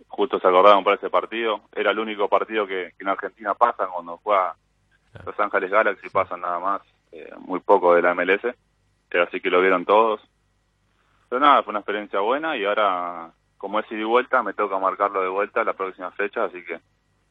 justo 0.06 0.38
se 0.38 0.46
acordaron 0.46 0.84
por 0.84 0.94
ese 0.94 1.08
partido, 1.08 1.62
era 1.74 1.90
el 1.90 1.98
único 1.98 2.28
partido 2.28 2.66
que, 2.66 2.92
en 2.98 3.08
Argentina 3.08 3.54
pasan 3.54 3.88
cuando 3.90 4.18
juega 4.18 4.54
Los 5.24 5.40
Ángeles 5.40 5.70
Galaxy, 5.70 6.10
pasan 6.10 6.42
nada 6.42 6.58
más, 6.58 6.82
eh, 7.12 7.30
muy 7.38 7.60
poco 7.60 7.94
de 7.94 8.02
la 8.02 8.14
MLS, 8.14 8.44
así 9.26 9.40
que 9.40 9.50
lo 9.50 9.62
vieron 9.62 9.86
todos. 9.86 10.20
Pero 11.30 11.40
nada, 11.40 11.62
fue 11.62 11.70
una 11.70 11.80
experiencia 11.80 12.20
buena 12.20 12.56
y 12.56 12.64
ahora 12.64 13.32
como 13.56 13.80
es 13.80 13.90
ida 13.90 14.00
y 14.00 14.04
vuelta, 14.04 14.42
me 14.42 14.52
toca 14.52 14.78
marcarlo 14.78 15.22
de 15.22 15.28
vuelta 15.28 15.64
la 15.64 15.72
próxima 15.72 16.10
fecha, 16.12 16.44
así 16.44 16.62
que 16.62 16.78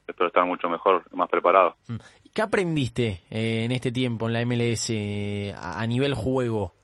espero 0.07 0.27
estar 0.27 0.45
mucho 0.45 0.69
mejor, 0.69 1.03
más 1.13 1.29
preparado. 1.29 1.75
Mm. 1.87 1.97
¿Qué 2.33 2.41
aprendiste 2.41 3.21
eh, 3.29 3.63
en 3.65 3.71
este 3.71 3.91
tiempo 3.91 4.27
en 4.27 4.33
la 4.33 4.45
MLS 4.45 4.91
a, 5.55 5.85
nivel 5.87 6.13
juego? 6.13 6.76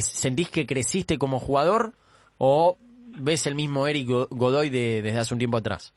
¿Sentís 0.00 0.50
que 0.50 0.66
creciste 0.66 1.18
como 1.18 1.38
jugador 1.38 1.92
o 2.38 2.76
ves 3.18 3.46
el 3.46 3.54
mismo 3.54 3.86
Eric 3.86 4.08
Godoy 4.30 4.70
de, 4.70 5.02
desde 5.02 5.18
hace 5.18 5.34
un 5.34 5.38
tiempo 5.38 5.56
atrás? 5.56 5.94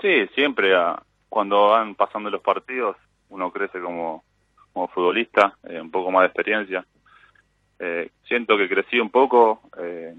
Sí, 0.00 0.26
siempre 0.34 0.74
ah, 0.74 1.02
cuando 1.28 1.68
van 1.68 1.94
pasando 1.94 2.30
los 2.30 2.42
partidos 2.42 2.96
uno 3.28 3.50
crece 3.50 3.80
como, 3.80 4.24
como 4.72 4.88
futbolista, 4.88 5.56
eh, 5.68 5.80
un 5.80 5.90
poco 5.90 6.10
más 6.10 6.22
de 6.22 6.26
experiencia. 6.26 6.84
Eh, 7.78 8.10
siento 8.28 8.56
que 8.56 8.68
crecí 8.68 9.00
un 9.00 9.10
poco, 9.10 9.62
eh, 9.78 10.14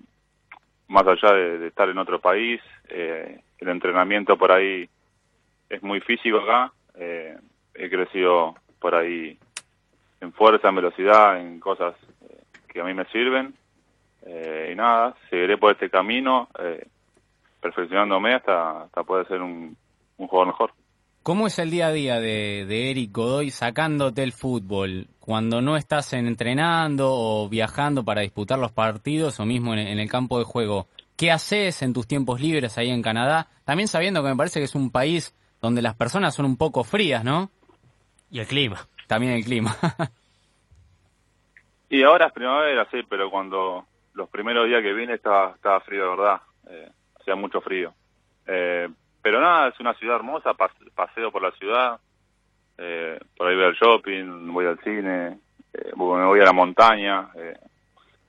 más 0.88 1.06
allá 1.08 1.34
de, 1.34 1.68
estar 1.68 1.88
en 1.90 1.98
otro 1.98 2.20
país, 2.20 2.60
el 2.90 3.70
entrenamiento 3.70 4.38
por 4.38 4.52
ahí 4.52 4.90
es 5.70 5.82
muy 5.82 6.02
físico 6.02 6.40
acá, 6.40 6.74
he 6.96 7.90
crecido 7.90 8.56
por 8.80 8.94
ahí 8.94 9.40
en 10.24 10.34
fuerza, 10.34 10.70
en 10.70 10.76
velocidad, 10.76 11.40
en 11.40 11.60
cosas 11.60 11.96
que 12.68 12.82
a 12.82 12.84
mí 12.84 12.94
me 12.94 13.06
sirven. 13.06 13.54
y 14.26 14.76
nada, 14.76 15.16
seguiré 15.30 15.58
por 15.58 15.74
este 15.74 15.90
camino, 15.90 16.50
perfeccionándome 17.62 18.34
hasta, 18.34 18.84
hasta 18.84 19.04
poder 19.04 19.28
ser 19.28 19.42
un, 19.42 19.76
un 20.18 20.28
jugador 20.28 20.48
mejor. 20.48 20.72
¿Cómo 21.24 21.48
es 21.48 21.58
el 21.58 21.72
día 21.72 21.88
a 21.88 21.92
día 21.94 22.20
de, 22.20 22.66
de, 22.68 22.92
Eric 22.92 23.14
Godoy 23.14 23.50
sacándote 23.50 24.24
el 24.24 24.34
fútbol? 24.34 25.08
Cuando 25.22 25.62
no 25.62 25.78
estás 25.78 26.12
entrenando 26.12 27.14
o 27.14 27.48
viajando 27.48 28.04
para 28.04 28.22
disputar 28.22 28.60
los 28.60 28.74
partidos 28.74 29.40
o 29.40 29.46
mismo 29.46 29.74
en, 29.74 30.00
el 30.00 30.10
campo 30.10 30.38
de 30.38 30.44
juego, 30.44 30.88
¿qué 31.16 31.32
haces 31.32 31.82
en 31.82 31.94
tus 31.94 32.08
tiempos 32.08 32.42
libres 32.42 32.78
ahí 32.78 32.90
en 32.90 33.02
Canadá? 33.02 33.48
También 33.64 33.88
sabiendo 33.88 34.22
que 34.22 34.30
me 34.30 34.36
parece 34.36 34.60
que 34.60 34.66
es 34.66 34.76
un 34.76 34.92
país 34.92 35.34
donde 35.62 35.82
las 35.82 35.96
personas 35.96 36.36
son 36.36 36.46
un 36.46 36.58
poco 36.58 36.84
frías, 36.84 37.24
¿no? 37.24 37.50
Y 38.30 38.40
el 38.40 38.48
clima. 38.48 38.86
También 39.14 39.34
el 39.34 39.44
clima. 39.44 39.76
y 41.90 42.02
ahora 42.02 42.26
es 42.26 42.34
primavera, 42.34 42.88
sí, 42.90 43.02
pero 43.08 43.30
cuando 43.30 43.86
los 44.16 44.28
primeros 44.28 44.68
días 44.68 44.82
que 44.82 44.92
vine 44.92 45.14
estaba, 45.14 45.52
estaba 45.52 45.80
frío 45.82 46.02
de 46.02 46.10
verdad. 46.10 46.42
Eh, 46.68 46.90
hacía 47.20 47.36
mucho 47.36 47.62
frío. 47.62 47.94
Eh, 48.48 48.90
pero 49.22 49.40
nada, 49.40 49.68
es 49.68 49.80
una 49.80 49.94
ciudad 49.94 50.16
hermosa, 50.16 50.56
paseo 50.96 51.32
por 51.32 51.44
la 51.44 51.52
ciudad, 51.52 52.00
eh, 52.80 53.20
por 53.38 53.48
ahí 53.48 53.56
voy 53.56 53.66
al 53.66 53.76
shopping, 53.76 54.52
voy 54.52 54.66
al 54.66 54.80
cine, 54.80 55.38
eh, 55.72 55.92
me 55.96 56.26
voy 56.26 56.40
a 56.40 56.46
la 56.46 56.54
montaña. 56.54 57.30
Eh, 57.36 57.56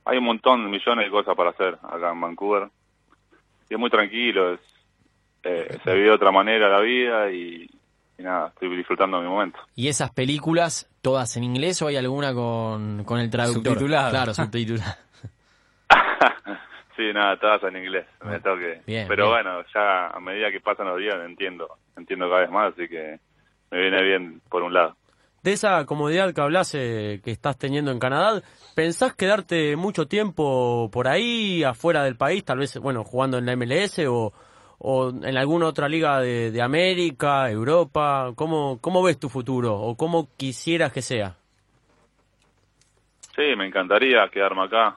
hay 0.04 0.18
un 0.18 0.24
montón, 0.24 0.70
millones 0.70 1.06
de 1.06 1.10
cosas 1.10 1.34
para 1.34 1.48
hacer 1.50 1.78
acá 1.82 2.12
en 2.12 2.20
Vancouver. 2.20 2.68
Y 3.70 3.72
es 3.72 3.80
muy 3.80 3.88
tranquilo, 3.88 4.52
es, 4.52 4.60
eh, 5.44 5.78
se 5.82 5.94
vive 5.94 6.08
de 6.08 6.14
otra 6.14 6.30
manera 6.30 6.68
la 6.68 6.80
vida 6.80 7.30
y, 8.18 8.22
nada, 8.22 8.48
estoy 8.48 8.76
disfrutando 8.76 9.20
mi 9.20 9.28
momento. 9.28 9.58
¿Y 9.74 9.88
esas 9.88 10.10
películas 10.12 10.88
todas 11.02 11.36
en 11.36 11.44
inglés 11.44 11.80
o 11.82 11.88
hay 11.88 11.96
alguna 11.96 12.32
con, 12.34 13.04
con 13.04 13.18
el 13.20 13.30
traductor? 13.30 13.74
Subtitulada. 13.74 14.10
Claro, 14.10 14.34
subtitulada. 14.34 14.98
Sí, 16.96 17.02
nada, 17.12 17.36
todas 17.38 17.62
en 17.64 17.76
inglés, 17.76 18.06
me 18.24 18.38
toque. 18.38 18.80
Pero 18.86 19.30
bueno, 19.30 19.64
ya 19.74 20.08
a 20.08 20.20
medida 20.20 20.50
que 20.52 20.60
pasan 20.60 20.86
los 20.86 20.98
días 20.98 21.16
entiendo, 21.24 21.68
entiendo 21.96 22.28
cada 22.28 22.42
vez 22.42 22.50
más, 22.50 22.72
así 22.72 22.88
que 22.88 23.18
me 23.72 23.80
viene 23.80 24.02
bien 24.02 24.40
por 24.48 24.62
un 24.62 24.72
lado. 24.72 24.96
De 25.42 25.52
esa 25.52 25.84
comodidad 25.86 26.32
que 26.32 26.40
hablas 26.40 26.74
eh, 26.74 27.20
que 27.22 27.32
estás 27.32 27.58
teniendo 27.58 27.90
en 27.90 27.98
Canadá, 27.98 28.40
¿pensás 28.76 29.14
quedarte 29.14 29.74
mucho 29.76 30.06
tiempo 30.06 30.88
por 30.92 31.08
ahí, 31.08 31.64
afuera 31.64 32.04
del 32.04 32.16
país, 32.16 32.44
tal 32.44 32.58
vez, 32.58 32.78
bueno, 32.78 33.02
jugando 33.02 33.38
en 33.38 33.46
la 33.46 33.56
MLS 33.56 33.98
o, 34.06 34.32
o 34.78 35.10
en 35.10 35.36
alguna 35.36 35.66
otra 35.66 35.88
liga 35.88 36.20
de, 36.20 36.50
de 36.50 36.62
América, 36.62 37.50
Europa? 37.50 38.32
¿Cómo, 38.34 38.78
¿Cómo 38.80 39.02
ves 39.02 39.18
tu 39.18 39.28
futuro 39.28 39.74
o 39.74 39.96
cómo 39.96 40.28
quisieras 40.36 40.92
que 40.92 41.02
sea? 41.02 41.36
Sí, 43.34 43.56
me 43.56 43.66
encantaría 43.66 44.28
quedarme 44.28 44.64
acá 44.64 44.96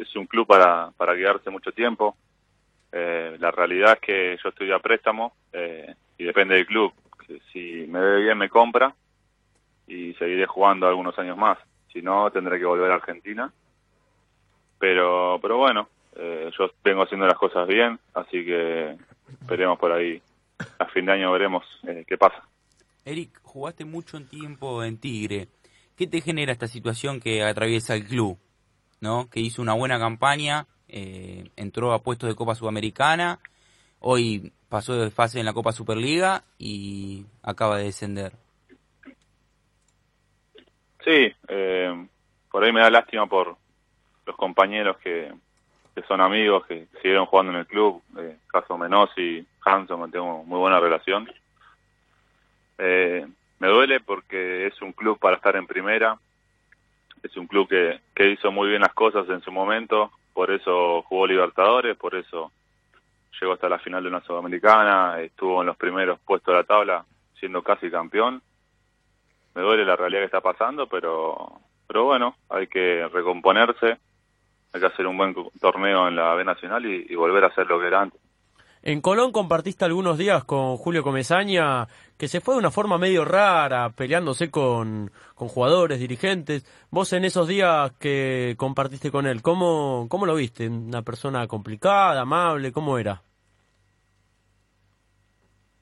es 0.00 0.16
un 0.16 0.26
club 0.26 0.46
para, 0.46 0.90
para 0.96 1.14
quedarse 1.14 1.50
mucho 1.50 1.72
tiempo. 1.72 2.16
Eh, 2.92 3.36
la 3.38 3.50
realidad 3.50 3.94
es 3.94 4.00
que 4.00 4.38
yo 4.42 4.48
estoy 4.48 4.72
a 4.72 4.78
préstamo 4.78 5.34
eh, 5.52 5.94
y 6.18 6.24
depende 6.24 6.54
del 6.56 6.66
club. 6.66 6.92
Si 7.52 7.86
me 7.88 8.00
ve 8.00 8.22
bien, 8.22 8.38
me 8.38 8.48
compra 8.48 8.92
y 9.86 10.14
seguiré 10.14 10.46
jugando 10.46 10.88
algunos 10.88 11.16
años 11.18 11.36
más. 11.36 11.58
Si 11.92 12.02
no, 12.02 12.30
tendré 12.30 12.58
que 12.58 12.64
volver 12.64 12.90
a 12.90 12.96
Argentina. 12.96 13.52
Pero, 14.78 15.38
pero 15.40 15.58
bueno, 15.58 15.88
eh, 16.16 16.50
yo 16.58 16.70
vengo 16.84 17.02
haciendo 17.02 17.26
las 17.26 17.38
cosas 17.38 17.66
bien, 17.66 17.98
así 18.14 18.44
que 18.44 18.96
esperemos 19.40 19.78
por 19.78 19.92
ahí. 19.92 20.20
A 20.78 20.86
fin 20.86 21.06
de 21.06 21.12
año 21.12 21.32
veremos 21.32 21.64
qué 22.06 22.18
pasa. 22.18 22.42
Eric, 23.04 23.40
jugaste 23.42 23.84
mucho 23.84 24.18
en 24.18 24.28
tiempo 24.28 24.84
en 24.84 24.98
Tigre. 24.98 25.48
¿Qué 25.96 26.06
te 26.06 26.20
genera 26.20 26.52
esta 26.52 26.66
situación 26.66 27.18
que 27.20 27.42
atraviesa 27.42 27.94
el 27.94 28.06
club? 28.06 28.38
¿no? 29.00 29.28
que 29.30 29.40
hizo 29.40 29.62
una 29.62 29.74
buena 29.74 29.98
campaña, 29.98 30.66
eh, 30.88 31.50
entró 31.56 31.92
a 31.92 32.02
puestos 32.02 32.28
de 32.28 32.36
Copa 32.36 32.54
Sudamericana, 32.54 33.38
hoy 33.98 34.52
pasó 34.68 34.94
de 34.94 35.10
fase 35.10 35.40
en 35.40 35.46
la 35.46 35.52
Copa 35.52 35.72
Superliga 35.72 36.44
y 36.58 37.24
acaba 37.42 37.78
de 37.78 37.84
descender. 37.84 38.32
Sí, 41.04 41.32
eh, 41.48 42.06
por 42.50 42.62
ahí 42.62 42.72
me 42.72 42.80
da 42.80 42.90
lástima 42.90 43.26
por 43.26 43.56
los 44.26 44.36
compañeros 44.36 44.98
que, 44.98 45.32
que 45.94 46.02
son 46.02 46.20
amigos, 46.20 46.66
que 46.66 46.86
siguieron 47.02 47.26
jugando 47.26 47.52
en 47.52 47.58
el 47.58 47.66
club, 47.66 48.02
eh, 48.18 48.36
caso 48.46 48.78
Menossi, 48.78 49.46
Hanson, 49.64 50.10
tengo 50.10 50.44
muy 50.44 50.58
buena 50.58 50.80
relación. 50.80 51.30
Eh, 52.78 53.26
me 53.58 53.68
duele 53.68 54.00
porque 54.00 54.66
es 54.66 54.80
un 54.80 54.92
club 54.92 55.18
para 55.18 55.36
estar 55.36 55.56
en 55.56 55.66
primera, 55.66 56.18
es 57.22 57.36
un 57.36 57.46
club 57.46 57.68
que, 57.68 58.00
que 58.14 58.30
hizo 58.30 58.50
muy 58.50 58.68
bien 58.68 58.80
las 58.80 58.94
cosas 58.94 59.28
en 59.28 59.42
su 59.42 59.52
momento, 59.52 60.10
por 60.32 60.50
eso 60.50 61.02
jugó 61.02 61.26
Libertadores, 61.26 61.96
por 61.96 62.14
eso 62.14 62.52
llegó 63.40 63.54
hasta 63.54 63.68
la 63.68 63.78
final 63.78 64.02
de 64.02 64.08
una 64.08 64.20
Sudamericana, 64.22 65.20
estuvo 65.20 65.60
en 65.60 65.66
los 65.66 65.76
primeros 65.76 66.18
puestos 66.20 66.52
de 66.52 66.58
la 66.60 66.64
tabla, 66.64 67.04
siendo 67.38 67.62
casi 67.62 67.90
campeón. 67.90 68.42
Me 69.54 69.62
duele 69.62 69.84
la 69.84 69.96
realidad 69.96 70.20
que 70.20 70.26
está 70.26 70.40
pasando, 70.40 70.86
pero, 70.86 71.60
pero 71.86 72.04
bueno, 72.04 72.36
hay 72.48 72.66
que 72.66 73.08
recomponerse, 73.08 73.98
hay 74.72 74.80
que 74.80 74.86
hacer 74.86 75.06
un 75.06 75.16
buen 75.16 75.34
torneo 75.60 76.08
en 76.08 76.16
la 76.16 76.34
B 76.34 76.44
Nacional 76.44 76.84
y, 76.86 77.06
y 77.08 77.14
volver 77.14 77.44
a 77.44 77.48
hacer 77.48 77.66
lo 77.66 77.80
que 77.80 77.86
era 77.86 78.02
antes. 78.02 78.20
En 78.82 79.02
Colón 79.02 79.30
compartiste 79.30 79.84
algunos 79.84 80.16
días 80.16 80.44
con 80.44 80.78
Julio 80.78 81.02
Comesaña, 81.02 81.86
que 82.16 82.28
se 82.28 82.40
fue 82.40 82.54
de 82.54 82.60
una 82.60 82.70
forma 82.70 82.96
medio 82.96 83.26
rara, 83.26 83.90
peleándose 83.90 84.50
con, 84.50 85.10
con 85.34 85.48
jugadores, 85.48 86.00
dirigentes. 86.00 86.64
Vos 86.90 87.12
en 87.12 87.26
esos 87.26 87.46
días 87.46 87.92
que 88.00 88.54
compartiste 88.56 89.10
con 89.10 89.26
él, 89.26 89.42
¿cómo, 89.42 90.06
cómo 90.08 90.24
lo 90.24 90.34
viste? 90.34 90.66
¿Una 90.66 91.02
persona 91.02 91.46
complicada, 91.46 92.22
amable? 92.22 92.72
¿Cómo 92.72 92.96
era? 92.96 93.20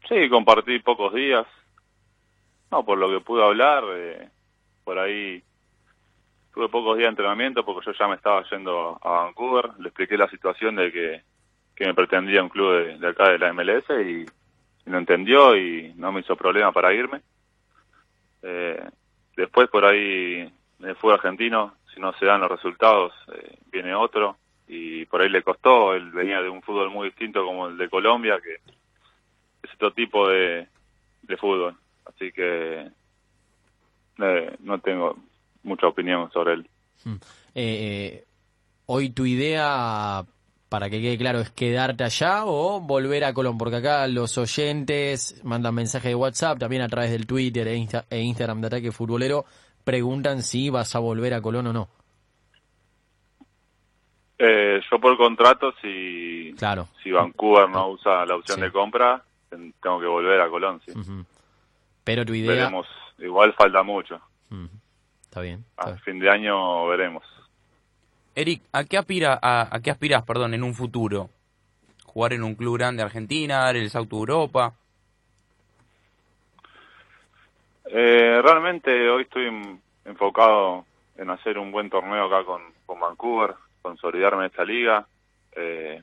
Sí, 0.09 0.29
compartí 0.29 0.81
pocos 0.81 1.15
días. 1.15 1.47
No, 2.73 2.85
por 2.85 2.99
lo 2.99 3.09
que 3.09 3.25
pude 3.25 3.45
hablar, 3.45 3.85
eh, 3.95 4.29
por 4.83 4.99
ahí 4.99 5.41
tuve 6.59 6.69
pocos 6.71 6.97
días 6.97 7.07
de 7.07 7.11
entrenamiento 7.11 7.65
porque 7.65 7.87
yo 7.87 7.93
ya 7.97 8.09
me 8.09 8.17
estaba 8.17 8.43
yendo 8.51 8.99
a 9.01 9.11
Vancouver. 9.11 9.71
Le 9.79 9.91
expliqué 9.91 10.19
la 10.19 10.29
situación 10.29 10.75
de 10.75 10.91
que 10.91 11.23
que 11.77 11.87
me 11.87 11.95
pretendía 11.95 12.43
un 12.43 12.49
club 12.49 12.99
de, 12.99 13.07
acá 13.07 13.29
de 13.29 13.39
la 13.39 13.53
MLS 13.53 13.89
y, 14.05 14.27
no 14.91 14.99
entendió 14.99 15.57
y 15.57 15.93
no 15.95 16.11
me 16.11 16.21
hizo 16.21 16.35
problema 16.35 16.73
para 16.73 16.93
irme. 16.93 17.21
Eh, 18.43 18.85
después 19.37 19.69
por 19.69 19.85
ahí 19.85 20.53
me 20.81 20.97
fui 20.97 21.13
argentino, 21.13 21.75
si 21.95 22.01
no 22.01 22.13
se 22.15 22.27
dan 22.27 22.41
los 22.41 22.51
resultados 22.51 23.13
eh, 23.33 23.59
viene 23.71 23.95
otro 23.95 24.39
y 24.67 25.05
por 25.05 25.21
ahí 25.21 25.29
le 25.29 25.45
costó, 25.45 25.95
él 25.95 26.11
venía 26.11 26.43
de 26.43 26.49
un 26.49 26.63
fútbol 26.63 26.91
muy 26.91 27.11
distinto 27.11 27.45
como 27.45 27.69
el 27.69 27.79
de 27.79 27.89
Colombia, 27.89 28.41
que 28.43 28.55
es 29.63 29.75
otro 29.75 29.93
tipo 29.93 30.29
de, 30.29 30.67
de 31.23 31.37
fútbol, 31.37 31.77
así 32.07 32.33
que 32.33 32.91
eh, 34.19 34.57
no 34.59 34.81
tengo 34.81 35.17
mucha 35.63 35.87
opinión 35.87 36.31
sobre 36.33 36.55
él. 36.55 36.69
Hmm. 37.05 37.17
hoy 38.87 39.11
tu 39.11 39.25
idea 39.25 40.25
para 40.69 40.91
que 40.91 41.01
quede 41.01 41.17
claro, 41.17 41.41
es 41.41 41.51
quedarte 41.51 42.05
allá 42.05 42.45
o 42.45 42.81
volver 42.81 43.25
a 43.25 43.33
Colón, 43.33 43.57
porque 43.57 43.77
acá 43.77 44.07
los 44.07 44.37
oyentes 44.37 45.41
mandan 45.45 45.75
mensajes 45.75 46.11
de 46.11 46.15
WhatsApp, 46.15 46.59
también 46.59 46.83
a 46.83 46.89
través 46.89 47.11
del 47.11 47.27
Twitter 47.27 47.67
e, 47.69 47.87
e, 48.11 48.21
Instagram 48.21 48.61
de 48.61 48.67
Ataque 48.67 48.93
Futbolero, 48.93 49.45
preguntan 49.85 50.43
si 50.43 50.69
vas 50.69 50.95
a 50.95 50.99
volver 50.99 51.35
a 51.35 51.41
Colón 51.41 51.69
o 51.69 51.73
no. 51.73 51.89
Eh, 54.39 54.81
yo 54.91 55.01
por 55.01 55.17
contrato, 55.17 55.73
si, 55.81 56.55
claro. 56.59 56.89
si 57.03 57.11
Vancouver 57.11 57.69
no 57.69 57.89
usa 57.89 58.25
la 58.25 58.37
opción 58.37 58.61
de 58.61 58.71
compra, 58.71 59.23
tengo 59.49 60.01
que 60.01 60.07
volver 60.07 60.41
a 60.41 60.49
Colón, 60.49 60.81
sí. 60.87 60.93
Pero 62.05 62.25
tu 62.25 62.35
idea... 62.35 62.53
Veremos, 62.53 62.87
igual 63.19 63.53
falta 63.55 63.83
mucho. 63.83 64.21
Está 65.29 65.43
bien. 65.43 65.63
a 65.77 65.95
fin 65.99 66.19
de 66.19 66.31
año 66.31 66.87
veremos. 66.87 67.23
Eric, 68.35 68.63
¿a 68.73 68.85
qué, 68.85 68.97
aspira, 68.97 69.39
a, 69.43 69.79
qué 69.85 69.91
aspiras 69.91 70.23
perdón, 70.23 70.55
en 70.55 70.63
un 70.63 70.73
futuro? 70.73 71.29
¿Jugar 72.07 72.33
en 72.33 72.43
un 72.45 72.55
club 72.55 72.79
grande 72.79 73.03
de 73.03 73.07
Argentina, 73.07 73.59
dar 73.59 73.77
el 73.77 73.91
salto 73.91 74.17
a 74.17 74.19
Europa? 74.21 74.73
Eh, 77.91 78.41
realmente 78.43 79.11
hoy 79.11 79.25
estoy 79.25 79.79
enfocado 80.07 80.87
en 81.19 81.29
hacer 81.29 81.59
un 81.59 81.71
buen 81.71 81.91
torneo 81.91 82.25
acá 82.25 82.47
con, 82.47 82.63
con 82.87 82.99
Vancouver, 82.99 83.55
consolidarme 83.83 84.45
en 84.45 84.51
esta 84.51 84.65
liga. 84.65 85.07
Eh, 85.53 86.03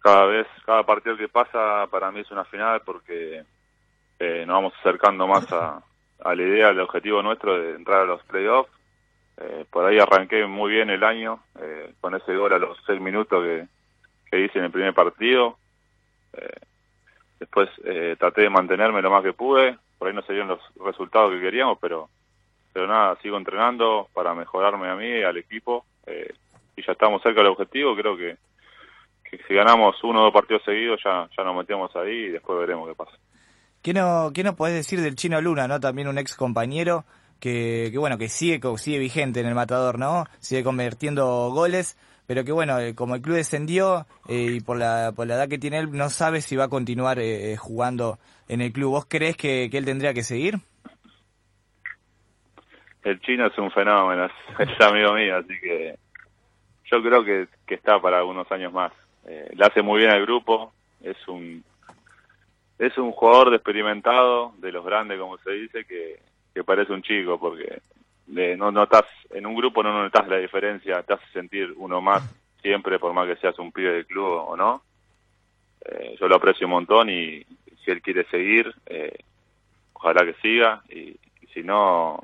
cada 0.00 0.26
vez, 0.26 0.46
cada 0.66 0.82
partido 0.84 1.16
que 1.16 1.28
pasa 1.28 1.86
para 1.90 2.10
mí 2.12 2.20
es 2.20 2.30
una 2.30 2.44
final 2.44 2.82
porque 2.82 3.42
eh, 4.18 4.44
nos 4.46 4.54
vamos 4.54 4.74
acercando 4.80 5.26
más 5.26 5.50
a, 5.50 5.82
a 6.20 6.34
la 6.34 6.42
idea, 6.42 6.68
al 6.68 6.80
objetivo 6.80 7.22
nuestro 7.22 7.58
de 7.58 7.76
entrar 7.76 8.02
a 8.02 8.06
los 8.06 8.22
playoffs. 8.24 8.70
Eh, 9.38 9.66
por 9.70 9.84
ahí 9.84 9.98
arranqué 9.98 10.46
muy 10.46 10.72
bien 10.72 10.88
el 10.88 11.04
año 11.04 11.40
eh, 11.60 11.92
con 12.00 12.14
ese 12.14 12.34
gol 12.36 12.52
a 12.54 12.58
los 12.58 12.78
seis 12.86 13.00
minutos 13.00 13.42
que, 13.42 13.66
que 14.30 14.40
hice 14.40 14.58
en 14.58 14.66
el 14.66 14.70
primer 14.70 14.94
partido. 14.94 15.58
Eh, 16.32 16.60
después 17.38 17.68
eh, 17.84 18.16
traté 18.18 18.42
de 18.42 18.50
mantenerme 18.50 19.02
lo 19.02 19.10
más 19.10 19.22
que 19.22 19.32
pude. 19.32 19.78
Por 19.98 20.08
ahí 20.08 20.14
no 20.14 20.22
se 20.22 20.32
los 20.34 20.60
resultados 20.84 21.32
que 21.32 21.40
queríamos, 21.40 21.78
pero 21.80 22.08
pero 22.72 22.88
nada, 22.88 23.16
sigo 23.22 23.38
entrenando 23.38 24.08
para 24.12 24.34
mejorarme 24.34 24.86
a 24.90 24.96
mí 24.96 25.08
y 25.08 25.22
al 25.22 25.38
equipo. 25.38 25.86
Eh, 26.04 26.34
y 26.76 26.82
ya 26.84 26.92
estamos 26.92 27.22
cerca 27.22 27.40
del 27.40 27.50
objetivo. 27.52 27.96
Creo 27.96 28.18
que, 28.18 28.36
que 29.24 29.38
si 29.48 29.54
ganamos 29.54 29.96
uno 30.04 30.20
o 30.20 30.24
dos 30.24 30.32
partidos 30.34 30.62
seguidos 30.62 31.00
ya, 31.02 31.26
ya 31.34 31.42
nos 31.42 31.56
metemos 31.56 31.96
ahí 31.96 32.24
y 32.24 32.28
después 32.28 32.58
veremos 32.58 32.86
qué 32.86 32.94
pasa. 32.94 33.16
¿Qué 33.86 33.94
no, 33.94 34.32
qué 34.34 34.42
no 34.42 34.56
podés 34.56 34.74
decir 34.74 35.00
del 35.00 35.14
Chino 35.14 35.40
Luna, 35.40 35.68
no? 35.68 35.78
También 35.78 36.08
un 36.08 36.18
ex 36.18 36.34
compañero 36.34 37.04
que, 37.38 37.90
que 37.92 37.98
bueno, 37.98 38.18
que 38.18 38.28
sigue, 38.28 38.60
sigue 38.78 38.98
vigente 38.98 39.38
en 39.38 39.46
el 39.46 39.54
matador, 39.54 39.96
¿no? 39.96 40.24
Sigue 40.40 40.64
convirtiendo 40.64 41.50
goles, 41.52 41.96
pero 42.26 42.42
que 42.42 42.50
bueno, 42.50 42.80
eh, 42.80 42.96
como 42.96 43.14
el 43.14 43.22
club 43.22 43.36
descendió 43.36 44.04
eh, 44.28 44.54
y 44.56 44.60
por 44.60 44.76
la, 44.76 45.12
por 45.14 45.28
la 45.28 45.36
edad 45.36 45.48
que 45.48 45.58
tiene 45.58 45.78
él, 45.78 45.92
no 45.92 46.10
sabe 46.10 46.40
si 46.40 46.56
va 46.56 46.64
a 46.64 46.68
continuar 46.68 47.20
eh, 47.20 47.52
eh, 47.52 47.56
jugando 47.56 48.18
en 48.48 48.60
el 48.60 48.72
club. 48.72 48.90
¿Vos 48.90 49.06
crees 49.08 49.36
que, 49.36 49.68
que 49.70 49.78
él 49.78 49.84
tendría 49.84 50.12
que 50.12 50.24
seguir? 50.24 50.56
El 53.04 53.20
chino 53.20 53.46
es 53.46 53.56
un 53.56 53.70
fenómeno, 53.70 54.24
es, 54.58 54.80
amigo 54.80 55.14
mío, 55.14 55.36
así 55.36 55.54
que 55.62 55.96
yo 56.90 57.00
creo 57.04 57.24
que, 57.24 57.46
que 57.64 57.76
está 57.76 58.00
para 58.00 58.18
algunos 58.18 58.50
años 58.50 58.72
más. 58.72 58.92
Le 59.24 59.64
hace 59.64 59.80
muy 59.80 60.00
bien 60.00 60.10
al 60.10 60.22
grupo, 60.22 60.72
es 61.04 61.16
un 61.28 61.62
es 62.78 62.96
un 62.98 63.12
jugador 63.12 63.54
experimentado, 63.54 64.52
de 64.58 64.72
los 64.72 64.84
grandes, 64.84 65.18
como 65.18 65.38
se 65.38 65.50
dice, 65.52 65.84
que, 65.84 66.20
que 66.54 66.64
parece 66.64 66.92
un 66.92 67.02
chico, 67.02 67.38
porque 67.38 67.80
de, 68.26 68.56
no 68.56 68.70
notas 68.70 69.04
en 69.30 69.46
un 69.46 69.54
grupo 69.54 69.82
no 69.82 70.02
notas 70.02 70.28
la 70.28 70.38
diferencia, 70.38 71.02
te 71.02 71.14
hace 71.14 71.26
sentir 71.32 71.72
uno 71.76 72.00
más 72.00 72.22
siempre, 72.60 72.98
por 72.98 73.12
más 73.12 73.26
que 73.26 73.36
seas 73.36 73.58
un 73.58 73.72
pibe 73.72 73.92
del 73.92 74.06
club 74.06 74.44
o 74.48 74.56
no. 74.56 74.82
Eh, 75.84 76.16
yo 76.20 76.28
lo 76.28 76.36
aprecio 76.36 76.66
un 76.66 76.72
montón 76.72 77.08
y 77.08 77.44
si 77.84 77.90
él 77.90 78.02
quiere 78.02 78.24
seguir, 78.24 78.74
eh, 78.86 79.16
ojalá 79.92 80.24
que 80.24 80.34
siga, 80.42 80.82
y 80.88 81.16
si 81.54 81.62
no, 81.62 82.20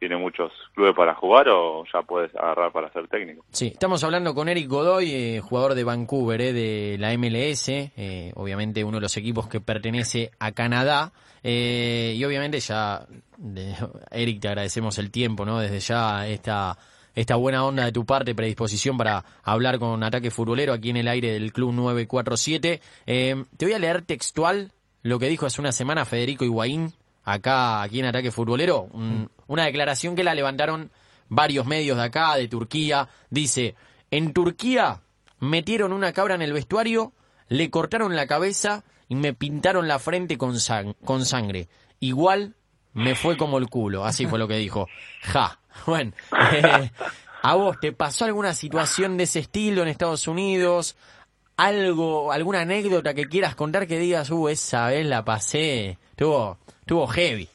tiene 0.00 0.16
muchos 0.16 0.50
clubes 0.74 0.96
para 0.96 1.14
jugar 1.14 1.48
o 1.50 1.84
ya 1.92 2.02
puedes 2.02 2.34
agarrar 2.34 2.72
para 2.72 2.92
ser 2.92 3.06
técnico. 3.06 3.44
Sí, 3.52 3.68
estamos 3.68 4.02
hablando 4.02 4.34
con 4.34 4.48
Eric 4.48 4.68
Godoy, 4.68 5.12
eh, 5.12 5.40
jugador 5.40 5.74
de 5.74 5.84
Vancouver, 5.84 6.40
eh, 6.40 6.52
de 6.52 6.96
la 6.98 7.12
MLS, 7.12 7.68
eh, 7.68 8.32
obviamente 8.34 8.82
uno 8.82 8.96
de 8.96 9.02
los 9.02 9.16
equipos 9.16 9.46
que 9.46 9.60
pertenece 9.60 10.32
a 10.40 10.52
Canadá. 10.52 11.12
y 11.42 12.24
obviamente 12.24 12.58
ya, 12.60 13.06
Eric, 14.10 14.40
te 14.40 14.48
agradecemos 14.48 14.98
el 14.98 15.10
tiempo, 15.10 15.44
¿no? 15.44 15.60
Desde 15.60 15.80
ya 15.80 16.26
esta, 16.26 16.76
esta 17.14 17.36
buena 17.36 17.64
onda 17.64 17.84
de 17.84 17.92
tu 17.92 18.04
parte, 18.04 18.34
predisposición 18.34 18.96
para 18.96 19.24
hablar 19.42 19.78
con 19.78 20.02
Ataque 20.02 20.30
Futbolero 20.30 20.72
aquí 20.72 20.90
en 20.90 20.96
el 20.96 21.08
aire 21.08 21.32
del 21.32 21.52
Club 21.52 21.72
947. 21.72 22.80
Eh, 23.06 23.44
te 23.56 23.64
voy 23.66 23.74
a 23.74 23.78
leer 23.78 24.02
textual 24.02 24.72
lo 25.02 25.18
que 25.18 25.28
dijo 25.28 25.46
hace 25.46 25.60
una 25.60 25.72
semana 25.72 26.04
Federico 26.04 26.44
Higuaín, 26.44 26.92
acá, 27.32 27.82
aquí 27.82 28.00
en 28.00 28.06
Ataque 28.06 28.30
Futbolero, 28.30 28.88
un- 28.92 29.30
una 29.46 29.64
declaración 29.64 30.14
que 30.16 30.24
la 30.24 30.34
levantaron 30.34 30.90
varios 31.28 31.66
medios 31.66 31.96
de 31.96 32.04
acá, 32.04 32.36
de 32.36 32.48
Turquía. 32.48 33.08
Dice, 33.30 33.74
en 34.10 34.32
Turquía 34.32 35.00
metieron 35.38 35.92
una 35.92 36.12
cabra 36.12 36.34
en 36.34 36.42
el 36.42 36.52
vestuario, 36.52 37.12
le 37.48 37.70
cortaron 37.70 38.14
la 38.16 38.26
cabeza 38.26 38.84
y 39.08 39.14
me 39.14 39.32
pintaron 39.34 39.88
la 39.88 39.98
frente 39.98 40.38
con, 40.38 40.54
sang- 40.54 40.94
con 41.04 41.24
sangre. 41.24 41.68
Igual 42.00 42.54
me 42.92 43.14
fue 43.14 43.36
como 43.36 43.58
el 43.58 43.68
culo. 43.68 44.04
Así 44.04 44.26
fue 44.26 44.38
lo 44.38 44.48
que 44.48 44.56
dijo. 44.56 44.86
Ja. 45.22 45.56
Bueno, 45.86 46.12
eh, 46.52 46.90
¿a 47.42 47.54
vos 47.54 47.78
te 47.80 47.92
pasó 47.92 48.24
alguna 48.24 48.54
situación 48.54 49.16
de 49.16 49.22
ese 49.24 49.38
estilo 49.38 49.82
en 49.82 49.88
Estados 49.88 50.26
Unidos? 50.26 50.96
algo, 51.56 52.32
alguna 52.32 52.62
anécdota 52.62 53.12
que 53.14 53.28
quieras 53.28 53.54
contar 53.54 53.86
que 53.86 53.98
digas, 53.98 54.30
uh, 54.30 54.48
esa 54.48 54.86
vez 54.88 55.04
la 55.06 55.24
pasé, 55.24 55.98
estuvo 56.90 57.06
heavy. 57.06 57.48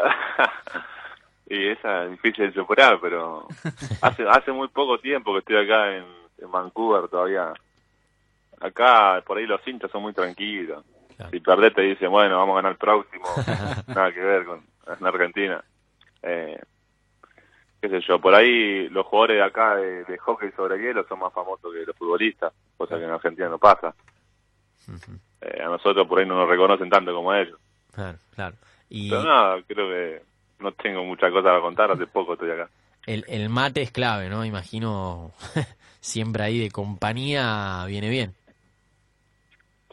y 1.46 1.68
esa 1.68 2.06
es 2.06 2.10
difícil 2.10 2.46
de 2.48 2.52
superar, 2.52 2.98
pero 3.00 3.46
hace 4.02 4.24
hace 4.28 4.50
muy 4.50 4.66
poco 4.66 4.98
tiempo 4.98 5.32
que 5.32 5.38
estoy 5.38 5.58
acá 5.58 5.96
en, 5.96 6.04
en 6.38 6.50
Vancouver 6.50 7.08
todavía. 7.08 7.52
Acá 8.58 9.22
por 9.24 9.38
ahí 9.38 9.46
los 9.46 9.60
hinchas 9.68 9.88
son 9.92 10.02
muy 10.02 10.12
tranquilos. 10.12 10.84
Claro. 11.14 11.30
Si 11.30 11.38
perdés 11.38 11.74
te 11.74 11.82
dicen, 11.82 12.10
bueno, 12.10 12.38
vamos 12.38 12.54
a 12.54 12.56
ganar 12.56 12.72
el 12.72 12.78
próximo. 12.78 13.24
Nada 13.86 14.12
que 14.12 14.20
ver 14.20 14.46
con 14.46 14.64
en 14.98 15.06
Argentina. 15.06 15.62
Eh, 16.22 16.60
qué 17.80 17.88
sé 17.88 18.00
yo, 18.00 18.20
por 18.20 18.34
ahí 18.34 18.88
los 18.88 19.06
jugadores 19.06 19.36
de 19.36 19.44
acá 19.44 19.76
de, 19.76 20.02
de 20.06 20.18
hockey 20.18 20.50
sobre 20.56 20.82
hielo 20.82 21.06
son 21.06 21.20
más 21.20 21.32
famosos 21.32 21.72
que 21.72 21.86
los 21.86 21.96
futbolistas, 21.96 22.52
cosa 22.76 22.98
que 22.98 23.04
en 23.04 23.10
Argentina 23.10 23.48
no 23.48 23.58
pasa. 23.58 23.94
Eh, 25.40 25.62
a 25.62 25.68
nosotros 25.68 26.08
por 26.08 26.18
ahí 26.18 26.26
no 26.26 26.34
nos 26.34 26.48
reconocen 26.48 26.90
tanto 26.90 27.14
como 27.14 27.30
a 27.30 27.40
ellos. 27.40 27.60
Claro, 27.92 28.18
claro. 28.34 28.56
Y 28.88 29.10
Pero 29.10 29.24
nada, 29.24 29.62
creo 29.66 29.88
que 29.88 30.22
no 30.60 30.72
tengo 30.72 31.04
mucha 31.04 31.30
cosa 31.30 31.48
para 31.48 31.60
contar, 31.60 31.90
hace 31.90 32.06
poco 32.06 32.34
estoy 32.34 32.50
acá. 32.50 32.68
el, 33.06 33.24
el 33.28 33.48
mate 33.48 33.82
es 33.82 33.90
clave, 33.90 34.28
¿no? 34.28 34.44
Imagino 34.44 35.32
siempre 36.00 36.42
ahí 36.44 36.58
de 36.58 36.70
compañía 36.70 37.84
viene 37.86 38.08
bien. 38.10 38.34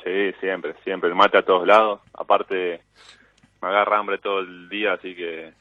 Sí, 0.03 0.31
siempre, 0.39 0.75
siempre. 0.83 1.09
El 1.09 1.15
mate 1.15 1.38
a 1.39 1.43
todos 1.45 1.67
lados. 1.67 1.99
Aparte, 2.13 2.81
me 3.62 3.67
agarra 3.67 3.99
hambre 3.99 4.17
todo 4.19 4.39
el 4.39 4.69
día, 4.69 4.93
así 4.93 5.13
que 5.15 5.51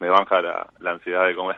me 0.00 0.08
baja 0.08 0.42
la, 0.42 0.66
la 0.80 0.90
ansiedad 0.92 1.26
de 1.26 1.34
comer. 1.34 1.56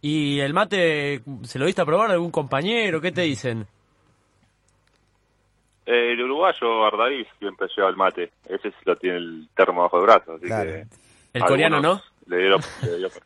¿Y 0.00 0.40
el 0.40 0.52
mate 0.54 1.22
se 1.42 1.58
lo 1.58 1.66
diste 1.66 1.82
a 1.82 1.86
probar 1.86 2.10
a 2.10 2.14
algún 2.14 2.30
compañero? 2.30 3.00
¿Qué 3.00 3.12
te 3.12 3.22
dicen? 3.22 3.66
Eh, 5.90 6.12
el 6.12 6.22
uruguayo 6.22 6.84
Ardaiz 6.84 7.26
siempre 7.38 7.66
lleva 7.74 7.88
el 7.88 7.96
mate. 7.96 8.30
Ese 8.46 8.70
sí 8.70 8.76
lo 8.84 8.96
tiene 8.96 9.16
el 9.16 9.48
termo 9.56 9.82
bajo 9.82 9.96
el 9.98 10.02
brazo, 10.04 10.34
así 10.34 10.44
Claro. 10.46 10.70
que... 10.70 10.86
El 11.32 11.44
coreano, 11.44 11.80
¿no? 11.80 12.02
Le 12.26 12.36
dieron... 12.38 12.60
le 12.82 12.96
dio- 12.98 13.08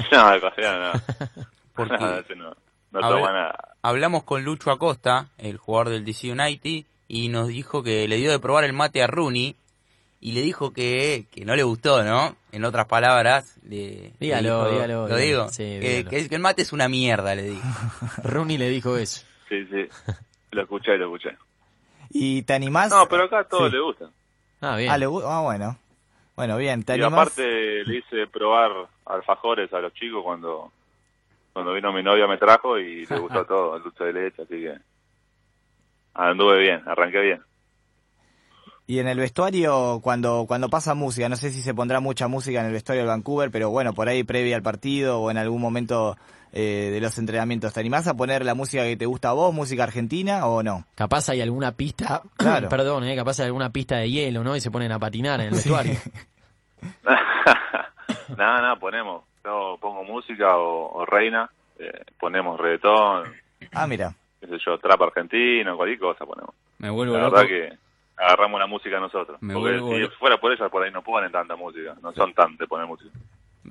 no, 0.12 0.32
el 0.32 0.40
coreano 0.40 0.92
no. 0.92 1.00
No, 1.86 2.18
ese 2.18 2.34
no, 2.36 2.54
toma 2.92 3.32
nada. 3.32 3.74
hablamos 3.82 4.24
con 4.24 4.44
Lucho 4.44 4.70
Acosta, 4.70 5.28
el 5.38 5.56
jugador 5.56 5.88
del 5.90 6.04
DC 6.04 6.30
United, 6.32 6.84
y 7.08 7.28
nos 7.28 7.48
dijo 7.48 7.82
que 7.82 8.06
le 8.08 8.16
dio 8.16 8.30
de 8.30 8.38
probar 8.38 8.64
el 8.64 8.72
mate 8.74 9.02
a 9.02 9.06
Rooney 9.06 9.56
y 10.20 10.32
le 10.32 10.42
dijo 10.42 10.72
que, 10.74 11.24
que 11.30 11.44
no 11.46 11.54
le 11.56 11.62
gustó, 11.62 12.02
¿no? 12.04 12.36
En 12.52 12.64
otras 12.66 12.86
palabras, 12.86 13.56
le, 13.66 14.12
Dígalo, 14.20 14.64
le 14.64 14.70
dijo- 14.70 14.70
dígalo, 14.74 14.94
Lo 15.08 15.16
dígalo. 15.16 15.22
digo. 15.22 15.48
Sí, 15.48 15.62
que, 15.80 15.80
dígalo. 15.80 16.10
que- 16.10 16.28
que 16.28 16.34
el 16.34 16.40
mate 16.42 16.62
es 16.62 16.72
una 16.74 16.88
mierda, 16.88 17.34
le 17.34 17.42
dijo. 17.44 17.62
Rooney 18.24 18.58
le 18.58 18.68
dijo 18.68 18.96
eso. 18.98 19.24
Sí, 19.48 19.64
sí. 19.66 19.86
Lo 20.50 20.62
escuché, 20.62 20.98
lo 20.98 21.06
escuché. 21.14 21.36
¿Y 22.10 22.42
te 22.42 22.54
animás? 22.54 22.90
No, 22.90 23.06
pero 23.08 23.24
acá 23.24 23.40
a 23.40 23.44
todos 23.44 23.70
Sí. 23.70 23.76
le 23.76 23.82
gusta. 23.82 24.10
Ah, 24.60 24.76
bien. 24.76 24.90
Ah, 24.90 24.98
le 24.98 25.06
ah, 25.06 25.40
bueno. 25.42 25.76
Bueno, 26.36 26.56
bien, 26.56 26.82
¿te 26.84 26.96
Y 26.96 27.00
animás? 27.02 27.28
aparte 27.28 27.84
le 27.84 27.96
hice 27.98 28.26
probar 28.26 28.70
alfajores 29.06 29.72
a 29.72 29.80
los 29.80 29.92
chicos 29.94 30.22
cuando 30.24 30.72
cuando 31.52 31.72
vino 31.74 31.92
mi 31.92 32.02
novia 32.02 32.26
me 32.26 32.38
trajo 32.38 32.78
y 32.78 33.04
le 33.06 33.18
gustó 33.18 33.44
todo, 33.44 33.76
el 33.76 33.82
dulce 33.82 34.04
de 34.04 34.12
leche, 34.12 34.42
así 34.42 34.54
que 34.60 34.74
anduve 36.14 36.60
bien, 36.60 36.82
arranqué 36.86 37.20
bien. 37.20 37.42
Y 38.86 38.98
en 38.98 39.08
el 39.08 39.18
vestuario, 39.18 40.00
cuando, 40.02 40.46
cuando 40.48 40.68
pasa 40.68 40.94
música, 40.94 41.28
no 41.28 41.36
sé 41.36 41.50
si 41.50 41.62
se 41.62 41.74
pondrá 41.74 42.00
mucha 42.00 42.26
música 42.28 42.60
en 42.60 42.66
el 42.66 42.72
vestuario 42.72 43.02
del 43.02 43.08
Vancouver, 43.10 43.50
pero 43.50 43.70
bueno, 43.70 43.92
por 43.94 44.08
ahí 44.08 44.24
previa 44.24 44.56
al 44.56 44.62
partido 44.62 45.20
o 45.20 45.30
en 45.30 45.38
algún 45.38 45.60
momento 45.60 46.16
eh, 46.52 46.90
de 46.92 47.00
los 47.00 47.16
entrenamientos, 47.18 47.72
¿te 47.72 47.80
animás 47.80 48.06
a 48.08 48.14
poner 48.16 48.44
la 48.44 48.54
música 48.54 48.82
que 48.84 48.96
te 48.96 49.06
gusta 49.06 49.30
a 49.30 49.32
vos, 49.34 49.54
música 49.54 49.84
argentina 49.84 50.46
o 50.46 50.62
no? 50.62 50.84
Capaz 50.94 51.28
hay 51.28 51.40
alguna 51.40 51.72
pista, 51.72 52.22
Claro. 52.36 52.68
perdón, 52.68 53.04
eh, 53.04 53.14
capaz 53.16 53.40
hay 53.40 53.46
alguna 53.46 53.70
pista 53.70 53.96
de 53.96 54.10
hielo, 54.10 54.42
¿no? 54.44 54.56
Y 54.56 54.60
se 54.60 54.70
ponen 54.70 54.92
a 54.92 54.98
patinar 54.98 55.40
en 55.40 55.46
el 55.48 55.52
vestuario. 55.54 55.94
nada, 58.36 58.60
nada, 58.60 58.76
ponemos. 58.76 59.24
Yo 59.44 59.78
pongo 59.80 60.04
música 60.04 60.56
o, 60.56 60.92
o 61.00 61.06
reina, 61.06 61.50
eh, 61.78 61.90
ponemos 62.18 62.58
reggaetón, 62.60 63.32
Ah, 63.72 63.86
mira. 63.86 64.14
qué 64.40 64.46
sé 64.46 64.56
yo, 64.64 64.78
trap 64.78 65.00
argentino, 65.02 65.76
cualquier 65.76 65.98
cosa 65.98 66.24
ponemos. 66.26 66.54
Me 66.78 66.90
vuelvo 66.90 67.14
La 67.16 67.24
loco. 67.24 67.36
verdad 67.36 67.48
que 67.48 67.78
agarramos 68.16 68.60
la 68.60 68.66
música 68.66 68.98
nosotros. 69.00 69.38
Me 69.40 69.54
porque 69.54 69.78
vuelvo 69.78 69.92
si 69.94 69.98
loco. 70.00 70.14
fuera 70.18 70.38
por 70.38 70.52
ellas, 70.52 70.70
por 70.70 70.82
ahí 70.82 70.90
no 70.90 71.02
ponen 71.02 71.30
tanta 71.32 71.56
música, 71.56 71.94
no 72.02 72.12
son 72.12 72.32
tan 72.34 72.56
de 72.56 72.66
poner 72.66 72.86
música. 72.86 73.10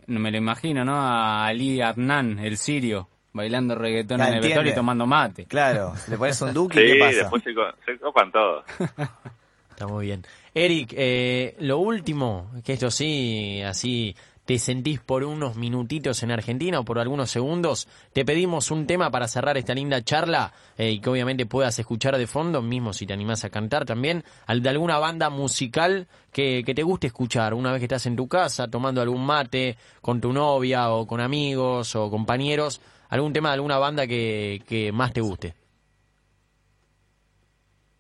No 0.08 0.20
me 0.20 0.32
lo 0.32 0.38
imagino, 0.38 0.86
¿no? 0.86 0.96
A 0.96 1.46
Ali 1.48 1.82
Adnan, 1.82 2.40
el 2.40 2.58
sirio, 2.58 3.10
bailando 3.34 3.76
reggaetón 3.76 4.22
en 4.22 4.34
el 4.36 4.42
vestuario 4.42 4.72
y 4.72 4.76
tomando 4.76 5.06
mate. 5.08 5.46
Claro, 5.46 5.94
le 6.08 6.18
pones 6.18 6.42
un 6.42 6.54
duque 6.54 6.80
Sí, 6.86 6.86
y 6.86 6.94
¿qué 6.94 7.00
pasa? 7.00 7.18
después 7.18 7.44
se, 7.44 7.54
co- 7.54 7.74
se 7.86 7.98
copan 7.98 8.32
todos. 8.32 8.66
Está 9.72 9.88
muy 9.88 10.08
bien. 10.08 10.24
Eric, 10.54 10.94
eh, 10.96 11.56
lo 11.60 11.78
último, 11.80 12.52
que 12.66 12.74
esto 12.74 12.92
sí, 12.92 13.62
así 13.62 14.16
te 14.50 14.58
sentís 14.58 15.00
por 15.00 15.24
unos 15.24 15.58
minutitos 15.58 16.24
en 16.24 16.32
Argentina 16.32 16.80
o 16.80 16.84
por 16.84 16.98
algunos 16.98 17.30
segundos, 17.30 17.88
te 18.14 18.26
pedimos 18.26 18.72
un 18.72 18.88
tema 18.88 19.12
para 19.12 19.28
cerrar 19.28 19.58
esta 19.58 19.76
linda 19.76 20.02
charla 20.04 20.54
eh, 20.76 20.90
y 20.90 21.00
que 21.00 21.10
obviamente 21.12 21.46
puedas 21.46 21.78
escuchar 21.78 22.18
de 22.18 22.26
fondo, 22.26 22.64
mismo 22.64 22.92
si 22.92 23.06
te 23.06 23.14
animás 23.14 23.46
a 23.46 23.52
cantar 23.52 23.86
también, 23.86 24.24
de 24.48 24.70
alguna 24.70 24.98
banda 24.98 25.30
musical 25.30 26.08
que, 26.34 26.64
que 26.66 26.74
te 26.74 26.82
guste 26.82 27.06
escuchar 27.06 27.54
una 27.54 27.72
vez 27.72 27.80
que 27.80 27.86
estás 27.86 28.08
en 28.08 28.16
tu 28.16 28.28
casa 28.28 28.68
tomando 28.68 29.04
algún 29.04 29.24
mate 29.24 29.78
con 30.02 30.20
tu 30.20 30.34
novia 30.34 30.90
o 30.90 31.06
con 31.06 31.22
amigos 31.22 31.96
o 31.96 32.10
compañeros, 32.10 32.82
algún 33.10 33.32
tema 33.32 33.50
de 33.50 33.54
alguna 33.54 33.78
banda 33.78 34.08
que, 34.08 34.64
que 34.68 34.92
más 34.92 35.14
te 35.14 35.22
guste. 35.22 35.54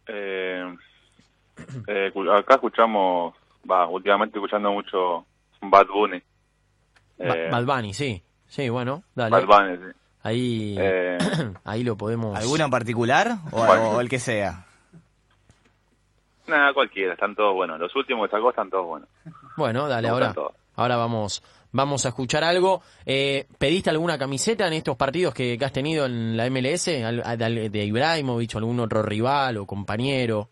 Eh, 0.07 0.75
eh, 1.87 2.11
acá 2.35 2.55
escuchamos, 2.55 3.35
va, 3.69 3.87
últimamente 3.87 4.39
escuchando 4.39 4.71
mucho 4.71 5.27
Bad 5.61 5.85
Bunny. 5.93 6.23
Eh, 7.19 7.49
Bad 7.51 7.65
Bunny, 7.65 7.93
sí. 7.93 8.23
Sí, 8.47 8.69
bueno, 8.69 9.03
dale. 9.13 9.31
Bad 9.31 9.45
Bunny, 9.45 9.77
sí. 9.77 9.97
Ahí, 10.23 10.75
Eh, 10.77 11.17
ahí 11.63 11.83
lo 11.83 11.95
podemos... 11.95 12.37
¿Alguno 12.37 12.65
en 12.65 12.71
particular 12.71 13.37
o, 13.51 14.01
el 14.01 14.09
que 14.09 14.19
sea? 14.19 14.65
Nada, 16.47 16.73
cualquiera, 16.73 17.13
están 17.13 17.35
todos 17.35 17.53
buenos. 17.53 17.79
Los 17.79 17.95
últimos 17.95 18.27
que 18.27 18.35
sacó 18.35 18.49
están 18.49 18.69
todos 18.69 18.85
buenos. 18.85 19.09
Bueno, 19.55 19.87
dale, 19.87 20.07
ahora, 20.07 20.33
ahora 20.75 20.97
vamos, 20.97 21.43
vamos 21.71 22.05
a 22.05 22.09
escuchar 22.09 22.43
algo. 22.43 22.81
Eh, 23.05 23.45
¿Pediste 23.57 23.91
alguna 23.91 24.17
camiseta 24.17 24.65
en 24.67 24.73
estos 24.73 24.97
partidos 24.97 25.33
que, 25.33 25.57
que 25.57 25.65
has 25.65 25.71
tenido 25.71 26.05
en 26.05 26.35
la 26.35 26.49
MLS? 26.49 26.85
De 26.85 27.85
Ibrahimovic, 27.85 28.55
algún 28.55 28.79
otro 28.79 29.03
rival 29.03 29.57
o 29.57 29.65
compañero? 29.67 30.49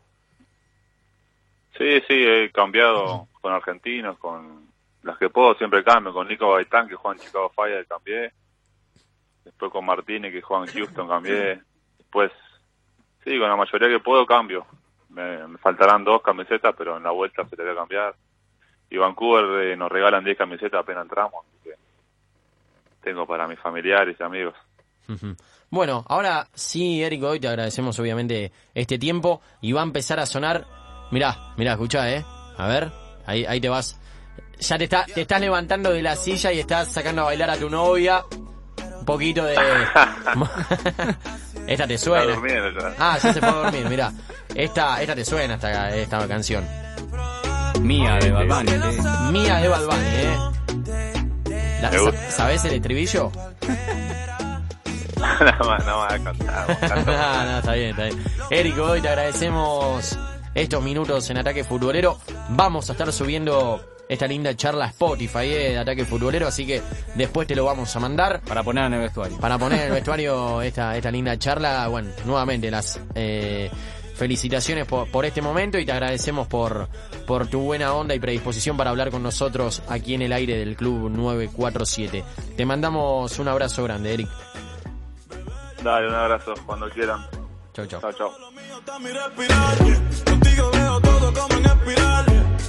Sí, 1.77 2.01
sí, 2.07 2.13
he 2.13 2.51
cambiado 2.51 3.27
con 3.41 3.53
argentinos, 3.53 4.17
con 4.17 4.66
las 5.07 5.17
que 5.17 5.29
puedo 5.29 5.55
siempre 5.55 5.83
cambio. 5.83 6.13
Con 6.13 6.27
Nico 6.27 6.51
Baitán, 6.51 6.87
que 6.87 6.95
juega 6.95 7.17
en 7.17 7.25
Chicago 7.25 7.49
Fire, 7.55 7.87
cambié. 7.87 8.31
Después 9.43 9.71
con 9.71 9.85
Martínez, 9.85 10.31
que 10.31 10.41
juega 10.41 10.65
en 10.65 10.71
Houston, 10.73 11.07
cambié. 11.07 11.61
Después, 11.97 12.31
sí, 13.23 13.39
con 13.39 13.49
la 13.49 13.55
mayoría 13.55 13.87
que 13.87 14.03
puedo 14.03 14.25
cambio. 14.25 14.67
Me, 15.09 15.57
faltarán 15.57 16.03
dos 16.03 16.21
camisetas, 16.21 16.75
pero 16.77 16.97
en 16.97 17.03
la 17.03 17.11
vuelta 17.11 17.47
se 17.47 17.55
te 17.55 17.63
voy 17.63 17.71
a 17.71 17.75
cambiar. 17.75 18.15
Y 18.89 18.97
Vancouver 18.97 19.63
eh, 19.63 19.75
nos 19.75 19.91
regalan 19.91 20.23
10 20.23 20.37
camisetas 20.37 20.81
apenas 20.81 21.03
entramos. 21.03 21.45
así 21.45 21.57
que 21.63 21.75
tengo 23.01 23.25
para 23.25 23.47
mis 23.47 23.59
familiares 23.59 24.17
y 24.19 24.23
amigos. 24.23 24.55
Bueno, 25.69 26.05
ahora 26.07 26.47
sí, 26.53 27.01
Eric, 27.01 27.23
hoy 27.23 27.39
te 27.39 27.47
agradecemos 27.47 27.97
obviamente 27.99 28.51
este 28.73 28.97
tiempo 28.97 29.41
y 29.61 29.71
va 29.71 29.81
a 29.81 29.85
empezar 29.85 30.19
a 30.19 30.25
sonar. 30.25 30.65
Mirá, 31.11 31.53
mirá, 31.57 31.73
escuchá, 31.73 32.11
eh. 32.11 32.25
A 32.57 32.67
ver, 32.67 32.91
ahí, 33.25 33.45
ahí 33.45 33.61
te 33.61 33.69
vas. 33.69 33.99
Ya 34.59 34.77
te, 34.77 34.83
está, 34.85 35.05
te 35.05 35.21
estás 35.21 35.39
levantando 35.39 35.91
de 35.91 36.01
la 36.01 36.15
silla 36.15 36.51
y 36.51 36.59
estás 36.59 36.91
sacando 36.91 37.21
a 37.23 37.25
bailar 37.25 37.49
a 37.51 37.57
tu 37.57 37.69
novia. 37.69 38.23
Un 38.99 39.05
poquito 39.05 39.45
de... 39.45 39.55
esta 41.67 41.87
te 41.87 41.97
suena. 41.97 42.33
ya. 42.33 42.93
Ah, 42.99 43.17
ya 43.21 43.33
se 43.33 43.39
fue 43.39 43.49
a 43.49 43.53
dormir, 43.53 43.87
mirá. 43.89 44.11
Esta, 44.53 45.01
esta 45.01 45.15
te 45.15 45.25
suena, 45.25 45.55
esta, 45.55 45.95
esta 45.95 46.27
canción. 46.27 46.65
Mía 47.81 48.15
de 48.15 48.31
Bunny, 48.31 48.71
sí. 48.71 49.01
Mía 49.31 49.55
de 49.57 49.67
Bad 49.67 49.85
Bunny, 49.85 50.07
eh. 50.07 50.37
La- 51.81 51.91
¿Sabés 52.31 52.65
el 52.65 52.73
estribillo? 52.73 53.31
nada 55.19 55.57
más, 55.59 55.85
nada 55.85 55.97
más 55.97 56.13
a 56.13 56.19
cantar. 56.23 56.79
canto. 56.79 57.11
no, 57.11 57.45
no, 57.45 57.57
está 57.59 57.73
bien, 57.73 57.89
está 57.91 58.03
bien. 58.05 58.23
Eric, 58.49 58.77
hoy 58.79 59.01
te 59.01 59.09
agradecemos 59.09 60.17
estos 60.55 60.83
minutos 60.83 61.29
en 61.29 61.37
Ataque 61.37 61.63
Futbolero. 61.63 62.17
Vamos 62.49 62.89
a 62.89 62.93
estar 62.93 63.11
subiendo 63.13 63.79
esta 64.09 64.27
linda 64.27 64.55
charla 64.55 64.87
Spotify 64.87 65.45
eh, 65.45 65.69
de 65.71 65.77
Ataque 65.77 66.05
Futbolero, 66.05 66.47
así 66.47 66.65
que 66.65 66.81
después 67.15 67.47
te 67.47 67.55
lo 67.55 67.65
vamos 67.65 67.95
a 67.95 67.99
mandar. 67.99 68.41
Para 68.41 68.63
poner 68.63 68.85
en 68.85 68.93
el 68.93 69.01
vestuario. 69.01 69.37
Para 69.37 69.57
poner 69.57 69.79
en 69.79 69.87
el 69.87 69.91
vestuario 69.93 70.61
esta, 70.61 70.95
esta 70.95 71.11
linda 71.11 71.37
charla, 71.37 71.87
bueno, 71.87 72.09
nuevamente 72.25 72.71
las 72.71 72.99
eh, 73.15 73.69
felicitaciones 74.15 74.85
por, 74.85 75.09
por 75.09 75.25
este 75.25 75.41
momento 75.41 75.77
y 75.77 75.85
te 75.85 75.91
agradecemos 75.91 76.47
por, 76.47 76.89
por 77.25 77.47
tu 77.47 77.61
buena 77.61 77.93
onda 77.93 78.15
y 78.15 78.19
predisposición 78.19 78.75
para 78.75 78.89
hablar 78.89 79.11
con 79.11 79.23
nosotros 79.23 79.83
aquí 79.87 80.15
en 80.15 80.23
el 80.23 80.33
aire 80.33 80.57
del 80.57 80.75
Club 80.75 81.09
947. 81.09 82.23
Te 82.55 82.65
mandamos 82.65 83.37
un 83.39 83.47
abrazo 83.47 83.83
grande, 83.83 84.13
Eric. 84.13 84.29
Dale, 85.83 86.07
un 86.07 86.15
abrazo 86.15 86.53
cuando 86.65 86.89
quieran. 86.89 87.25
Chau, 87.73 87.85
chau. 87.85 88.01
Chao, 88.01 88.13
chao. 88.13 88.31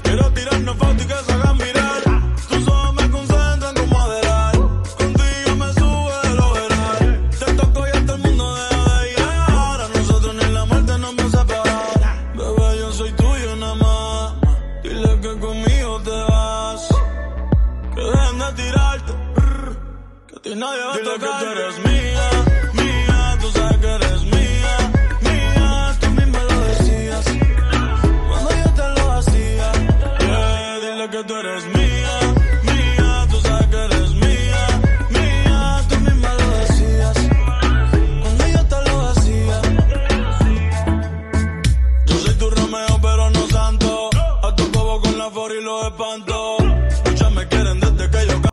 Quiero 0.09 0.31
tirarnos 0.31 0.75
fotos 0.79 1.03
y 1.03 1.07
que 1.07 1.15
se 1.23 1.33
hagan 1.33 1.59
viral. 1.59 1.78